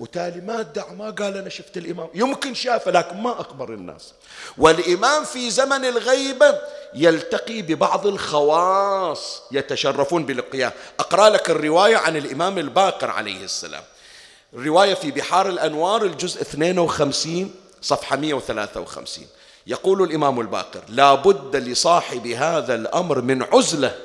[0.00, 2.08] وتالي ما ادعى ما قال أنا شفت الإمام.
[2.14, 4.12] يمكن شافه لكن ما أخبر الناس.
[4.58, 6.58] والإمام في زمن الغيبة
[6.94, 13.82] يلتقي ببعض الخواص يتشرفون بلقياه أقرأ لك الرواية عن الإمام الباقر عليه السلام.
[14.54, 19.26] الرواية في بحار الأنوار الجزء 52 صفحة 153
[19.66, 23.96] يقول الإمام الباقر لا بد لصاحب هذا الأمر من عزلة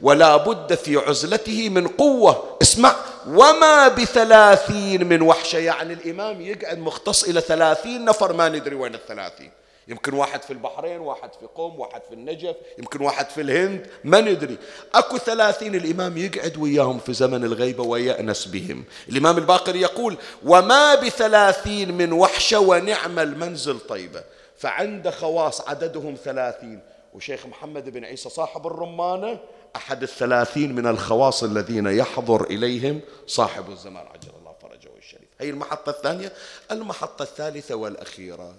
[0.00, 2.56] ولا بد في عزلته من قوة.
[2.62, 2.96] اسمع
[3.28, 9.50] وما بثلاثين من وحشة يعني الإمام يقعد مختص إلى ثلاثين نفر ما ندري وين الثلاثين.
[9.88, 14.20] يمكن واحد في البحرين واحد في قوم واحد في النجف يمكن واحد في الهند ما
[14.20, 14.58] ندري.
[14.94, 18.84] أكو ثلاثين الإمام يقعد وياهم في زمن الغيبة ويأنس بهم.
[19.08, 24.22] الإمام الباقر يقول وما بثلاثين من وحشة ونعم المنزل طيبة.
[24.58, 26.80] فعند خواص عددهم ثلاثين.
[27.14, 29.38] وشيخ محمد بن عيسى صاحب الرمانة
[29.76, 35.28] أحد الثلاثين من الخواص الذين يحضر إليهم صاحب الزمان عجل الله فرجه الشريف.
[35.38, 36.32] هي المحطة الثانية.
[36.70, 38.54] المحطة الثالثة والأخيرة.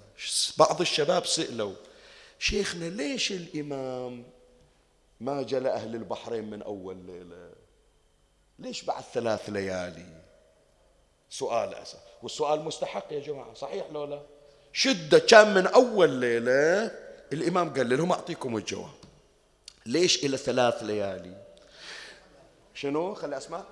[0.57, 1.73] بعض الشباب سئلوا
[2.39, 4.23] شيخنا ليش الإمام
[5.19, 7.51] ما جل أهل البحرين من أول ليلة؟
[8.59, 10.21] ليش بعد ثلاث ليالي؟
[11.29, 11.99] سؤال أسف.
[12.23, 14.21] والسؤال مستحق يا جماعة صحيح لو لا؟
[14.73, 16.91] شدة كان من أول ليلة
[17.33, 19.00] الإمام قال لهم أعطيكم الجواب.
[19.85, 21.37] ليش إلى ثلاث ليالي؟
[22.73, 23.63] شنو؟ خلي أسمع.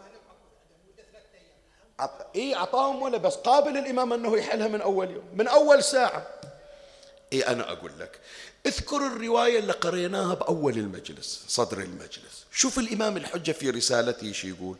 [1.99, 2.27] عط...
[2.35, 6.27] إيه أعطاهم ولا بس؟ قابل الإمام أنه يحلها من أول يوم من أول ساعة.
[7.33, 8.19] إيه أنا أقول لك.
[8.65, 12.45] اذكر الرواية اللي قريناها بأول المجلس صدر المجلس.
[12.51, 14.77] شوف الإمام الحجة في رسالته شي يقول؟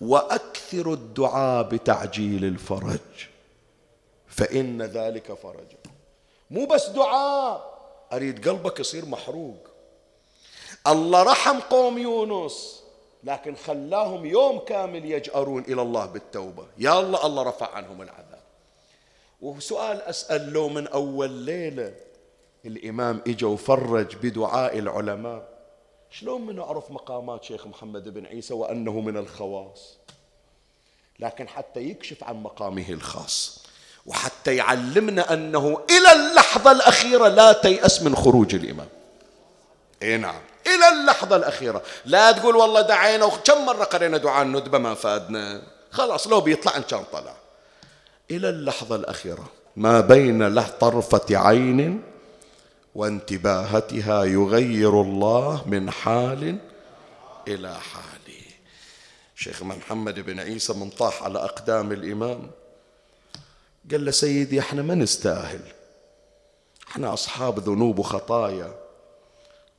[0.00, 2.98] وأكثر الدعاء بتعجيل الفرج
[4.28, 5.66] فإن ذلك فرج.
[6.50, 7.78] مو بس دعاء
[8.12, 9.71] أريد قلبك يصير محروق.
[10.86, 12.82] الله رحم قوم يونس
[13.24, 16.66] لكن خلاهم يوم كامل يجأرون إلى الله بالتوبة.
[16.78, 18.42] يا الله الله رفع عنهم العذاب.
[19.42, 21.94] وسؤال أسأل لو من أول ليلة
[22.64, 25.48] الإمام إجا وفرج بدعاء العلماء
[26.10, 29.96] شلون من نعرف مقامات شيخ محمد بن عيسى وأنه من الخواص؟
[31.18, 33.66] لكن حتى يكشف عن مقامه الخاص
[34.06, 38.88] وحتى يعلمنا أنه إلى اللحظة الأخيرة لا تيأس من خروج الإمام.
[40.02, 40.40] اي نعم.
[40.66, 41.82] إلى اللحظة الأخيرة.
[42.04, 45.62] لا تقول والله دعينا وكم مرة قرينا دعاء الندبة ما فادنا.
[45.90, 47.34] خلاص لو بيطلع إن كان طلع.
[48.30, 49.44] إلى اللحظة الأخيرة.
[49.76, 52.02] ما بين له طرفة عين
[52.94, 56.58] وانتباهتها يغير الله من حال
[57.48, 58.12] إلى حال.
[59.36, 62.50] شيخ محمد بن عيسى من طاح على أقدام الإمام.
[63.90, 65.60] قال له سيدي إحنا ما نستاهل.
[66.88, 68.81] إحنا أصحاب ذنوب وخطايا.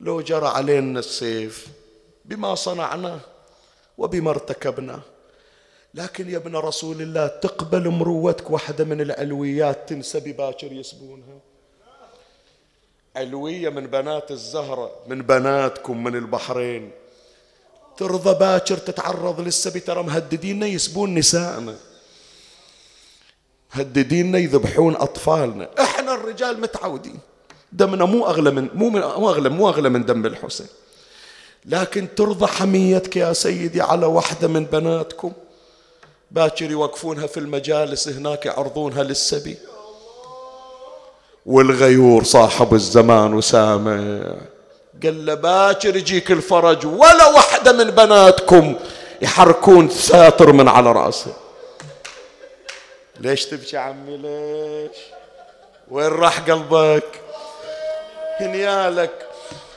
[0.04, 1.66] لو جرى علينا السيف
[2.24, 3.20] بما صنعنا
[3.98, 5.00] وبما ارتكبنا.
[5.94, 11.38] لكن يا ابن رسول الله تقبل مروتك واحدة من العلويات تنسى باكر يسبونها.
[13.16, 16.90] علوية من بنات الزهرة من بناتكم من البحرين.
[17.96, 21.76] ترضى باكر تتعرض للسبي ترى مهدديننا يسبون نسائنا
[23.74, 25.70] مهدديننا يذبحون أطفالنا.
[25.80, 27.18] إحنا الرجال متعودين.
[27.74, 30.66] دمنا مو أغلى من مو, من مو أغلى مو أغلى من دم الحسين.
[31.66, 35.32] لكن ترضى حميتك يا سيدي على واحدة من بناتكم.
[36.30, 39.56] باكر يوقفونها في المجالس هناك يعرضونها للسبي.
[41.46, 43.96] والغيور صاحب الزمان وسامع.
[45.02, 48.74] قال له باكر يجيك الفرج ولا واحدة من بناتكم
[49.22, 51.32] يحركون ساتر من على رأسه.
[53.20, 54.96] ليش تبكي عمي؟ ليش؟
[55.90, 57.23] وين راح قلبك؟
[58.40, 59.10] هنيالك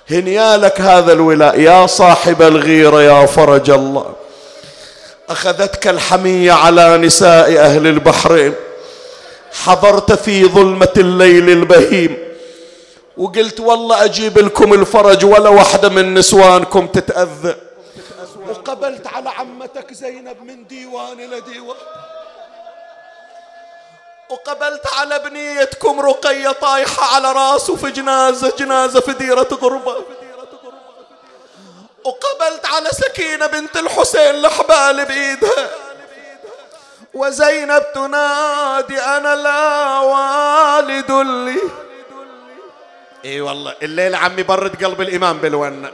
[0.09, 1.59] هنيالك هذا الولاء.
[1.59, 4.15] يا صاحب الغيرة يا فرج الله
[5.29, 8.53] أخذتك الحمية على نساء أهل البحرين.
[9.63, 12.17] حضرت في ظلمة الليل البهيم.
[13.17, 17.55] وقلت والله أجيب لكم الفرج ولا واحدة من نسوانكم تتأذى.
[18.49, 21.77] وقبلت على عمتك زينب من ديوان إلى ديوان
[24.29, 30.03] وقبلت على بنيتكم رقية طايحة على راسه في جنازة جنازة في ديرة غربة.
[32.03, 35.69] وقبلت على سكينة بنت الحسين الحبال بإيدها
[37.13, 41.61] وزينب تنادي أنا لا والد لي.
[43.25, 45.91] إي والله الليل عمي برد قلب الإمام بالونة.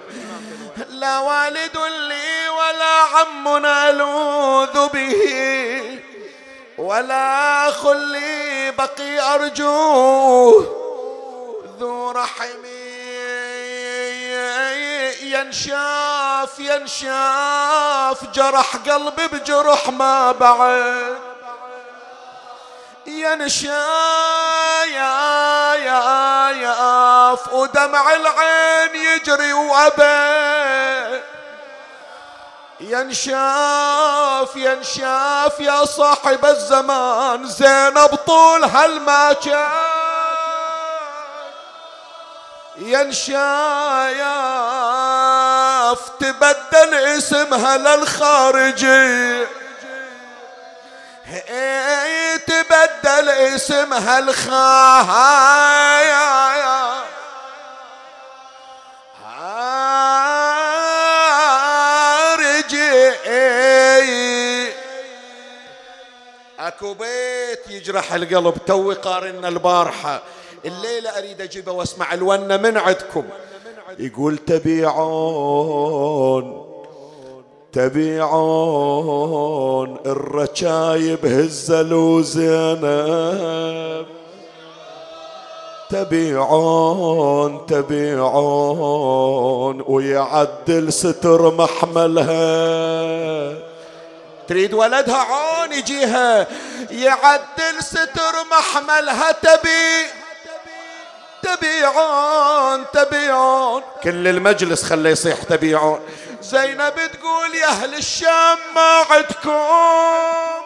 [0.90, 6.13] لا والد لي ولا عم نلوذ به.
[6.78, 10.84] ولا خلي بقي أرجوه
[11.80, 12.64] ذو رحم
[15.22, 21.18] ينشاف ينشاف جرح قلبي بجرح ما بعد.
[23.06, 23.86] ينشا
[24.86, 31.22] يا يا ودمع العين يجري وأبى.
[32.84, 37.48] ينشاف ينشاف يا صاحب الزمان.
[37.48, 39.36] زينب طول هالما
[42.78, 43.40] ينشاف
[46.20, 49.46] تبدل اسمها للخارجي.
[52.48, 55.54] تبدل اسمها الخايا
[66.78, 70.22] اكو بيت يجرح القلب توي قارنا البارحة.
[70.66, 73.24] الليلة أريد اجيبه وأسمع الونة من عندكم.
[74.00, 75.54] يقول تبيعون
[77.74, 79.18] تبيعون
[80.06, 84.06] الرشايب هزلوا زينب
[85.90, 89.04] تبيعون تبيعون
[89.88, 92.44] ويعدل ستر محملها.
[94.48, 96.48] تريد ولدها عون يجيها
[96.92, 100.06] يعدل ستر محملها تبي.
[101.44, 103.84] تبيعون تبيعون.
[104.04, 106.08] كل المجلس خليه يصيح تبيعون.
[106.42, 110.64] زينب تقول يا أهل الشام ما عدكم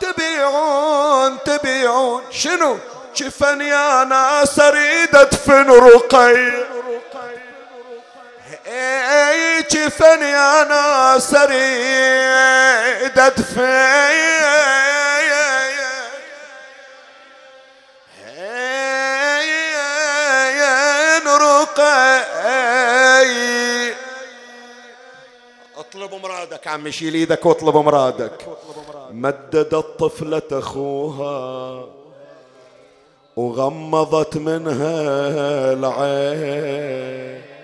[0.00, 2.22] تبيعون تبيعون.
[2.30, 2.78] شنو؟
[3.14, 6.66] شفن يا ناس اريد ادفن رقي.
[10.22, 13.96] يا ناس اريد ادفن
[25.76, 28.32] اطلب مرادك عمي شيل إيدك واطلب مرادك.
[29.10, 31.84] مددت طفلة أخوها
[33.36, 34.92] وغمضت منها
[35.72, 37.55] العين.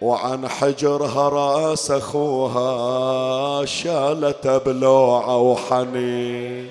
[0.00, 6.70] وعن حجرها رأس أخوها شالت بلوعه وحنين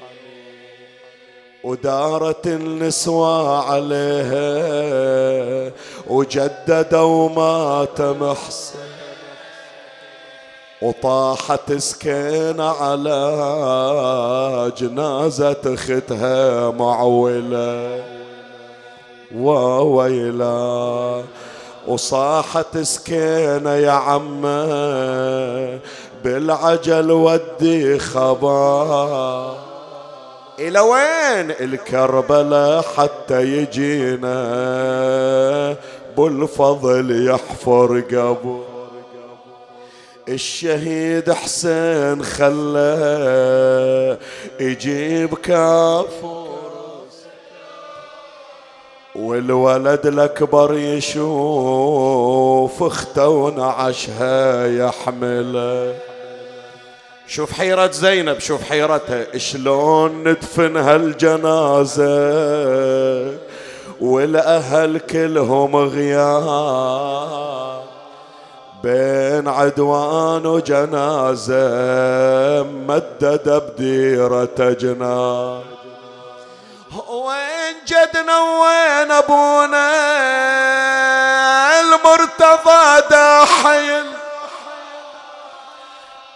[1.63, 4.51] ودارت النسوة عليها
[6.07, 8.79] وجددوا مات محسن.
[10.81, 13.21] وطاحت سكينة على
[14.77, 18.03] جنازة أختها معولة.
[19.35, 21.23] وويلا
[21.89, 25.79] وصاحت سكينة يا عمة
[26.23, 29.55] بالعجل ودي خبر
[30.59, 34.35] إلى وين؟ الكربلة حتى يجينا
[36.17, 38.63] بالفضل يحفر قبر
[40.29, 44.17] الشهيد حسين خلى
[44.59, 46.48] يجيب كافر
[49.19, 51.23] والولد الأكبر يشوف
[52.83, 55.95] اخته ونعشها يحمله
[57.27, 62.09] شوف حيرة زينب شوف حيرتها شلون ندفن هالجنازة
[64.01, 67.29] والأهل كلهم غياب
[68.83, 71.63] بين عدوان وجنازة
[72.63, 75.78] مدد بديرة جناز
[77.09, 79.89] وين جدنا وين أبونا؟
[81.81, 84.13] المرتضى داحين.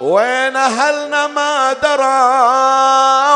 [0.02, 2.04] وين أهلنا ما درى؟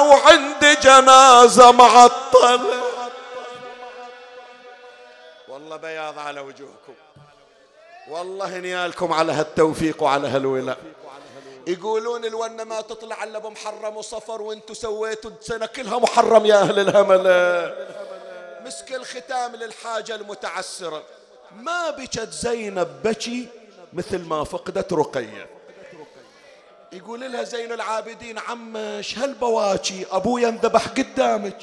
[0.08, 2.60] وعندي جنازة معطلة
[5.48, 6.94] والله بياض على وجوهكم.
[8.10, 10.78] والله نيالكم على هالتوفيق وعلى هالولاء.
[11.68, 17.76] يقولون الونة ما تطلع إلا بمحرم وصفر وانتو سويتوا السنة كلها محرم يا أهل الهملة
[18.66, 21.04] مسك الختام للحاجة المتعسرة.
[21.56, 23.48] ما بكت زينب بكي
[23.94, 25.50] مثل ما فقدت رقية.
[26.92, 31.58] يقول لها زين العابدين عمش هالبواكي ابويا انذبح قدامك.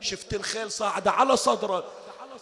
[0.00, 1.84] شفت الخيل صاعدة على صدره.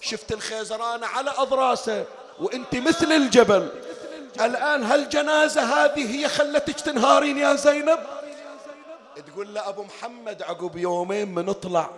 [0.00, 2.04] شفت الخيزرانة على أضراسه.
[2.40, 3.68] وانت مثل الجبل.
[4.40, 7.98] الآن هالجنازة هذه هي خلتك تنهارين يا زينب؟
[9.26, 11.90] تقول له أبو محمد عقب يومين من نطلع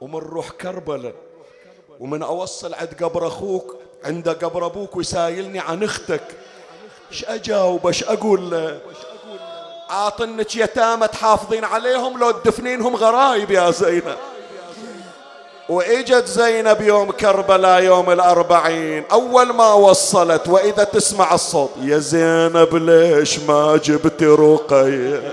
[0.00, 1.14] ومن روح كربلاء
[2.00, 6.24] ومن أوصل عند قبر أخوك عند قبر أبوك ويسايلني عن أختك.
[7.10, 8.80] إيش أجاوب؟ إيش أقول له؟
[9.88, 14.16] عاطنك يتامى تحافظين عليهم لو تدفنينهم غرايب يا زينب.
[15.68, 19.04] وإجت زينب يوم كربلاء يوم الأربعين.
[19.12, 25.32] أول ما وصلت وإذا تسمع الصوت يا زينب ليش ما جبت رقية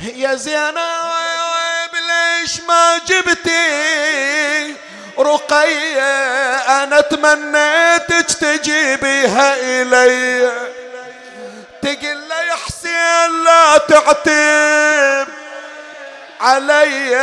[0.00, 4.74] يا زينب ليش ما جبتي
[5.18, 6.14] رقية
[6.82, 10.52] أنا تمنيتك تجيبيها إلي.
[11.82, 15.33] تقول لي حسين لا تعتب.
[16.44, 17.16] علي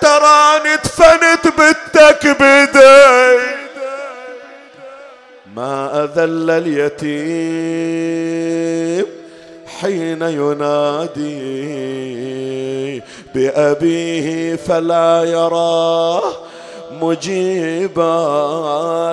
[0.00, 3.38] تراني دفنت بنتك بدي
[5.56, 7.82] ما أذل اليتيم
[9.80, 11.32] حين ينادي
[13.34, 16.32] بأبيه فلا يراه
[17.00, 18.12] مجيبا.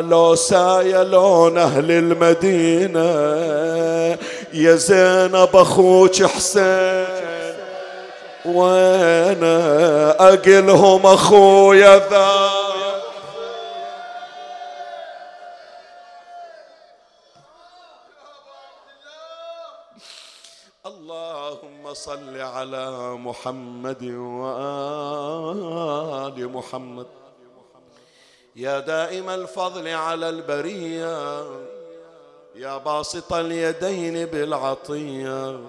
[0.09, 3.09] لو سايلون أهل المدينة
[4.53, 7.19] يا زينب أخوك حسين.
[8.55, 9.55] وأنا
[10.33, 12.49] اقلهم اخويا ذا.
[20.85, 24.03] اللهم صل على محمد
[24.41, 25.57] وآل
[26.53, 27.07] محمد.
[28.55, 31.43] يا دائم الفضل على البرية
[32.55, 35.59] يا باسط اليدين بالعطية.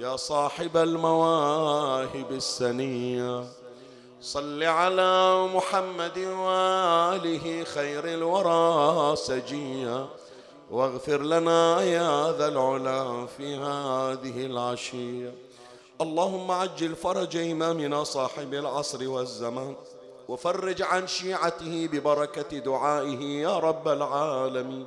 [0.00, 3.44] يا صاحب المواهب السنية.
[4.20, 10.06] صل على محمد وآله خير الورى سجيا
[10.70, 15.34] واغفر لنا يا ذا العلا في هذه العشية.
[16.00, 19.74] اللهم عجل فرج إمامنا صاحب العصر والزمان.
[20.28, 24.86] وفرج عن شيعته ببركة دعائه يا رب العالمين.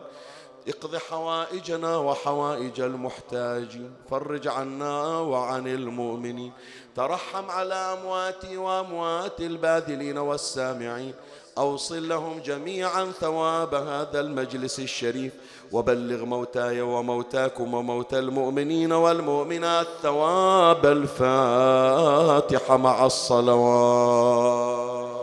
[0.68, 6.52] اقض حوائجنا وحوائج المحتاجين فرج عنا وعن المؤمنين
[6.96, 11.14] ترحم على أمواتي وأموات الباذلين والسامعين
[11.58, 15.34] أوصل لهم جميعا ثواب هذا المجلس الشريف
[15.72, 25.23] وبلغ موتاي وموتاكم وموتى المؤمنين والمؤمنات ثواب الفاتحة مع الصلوات.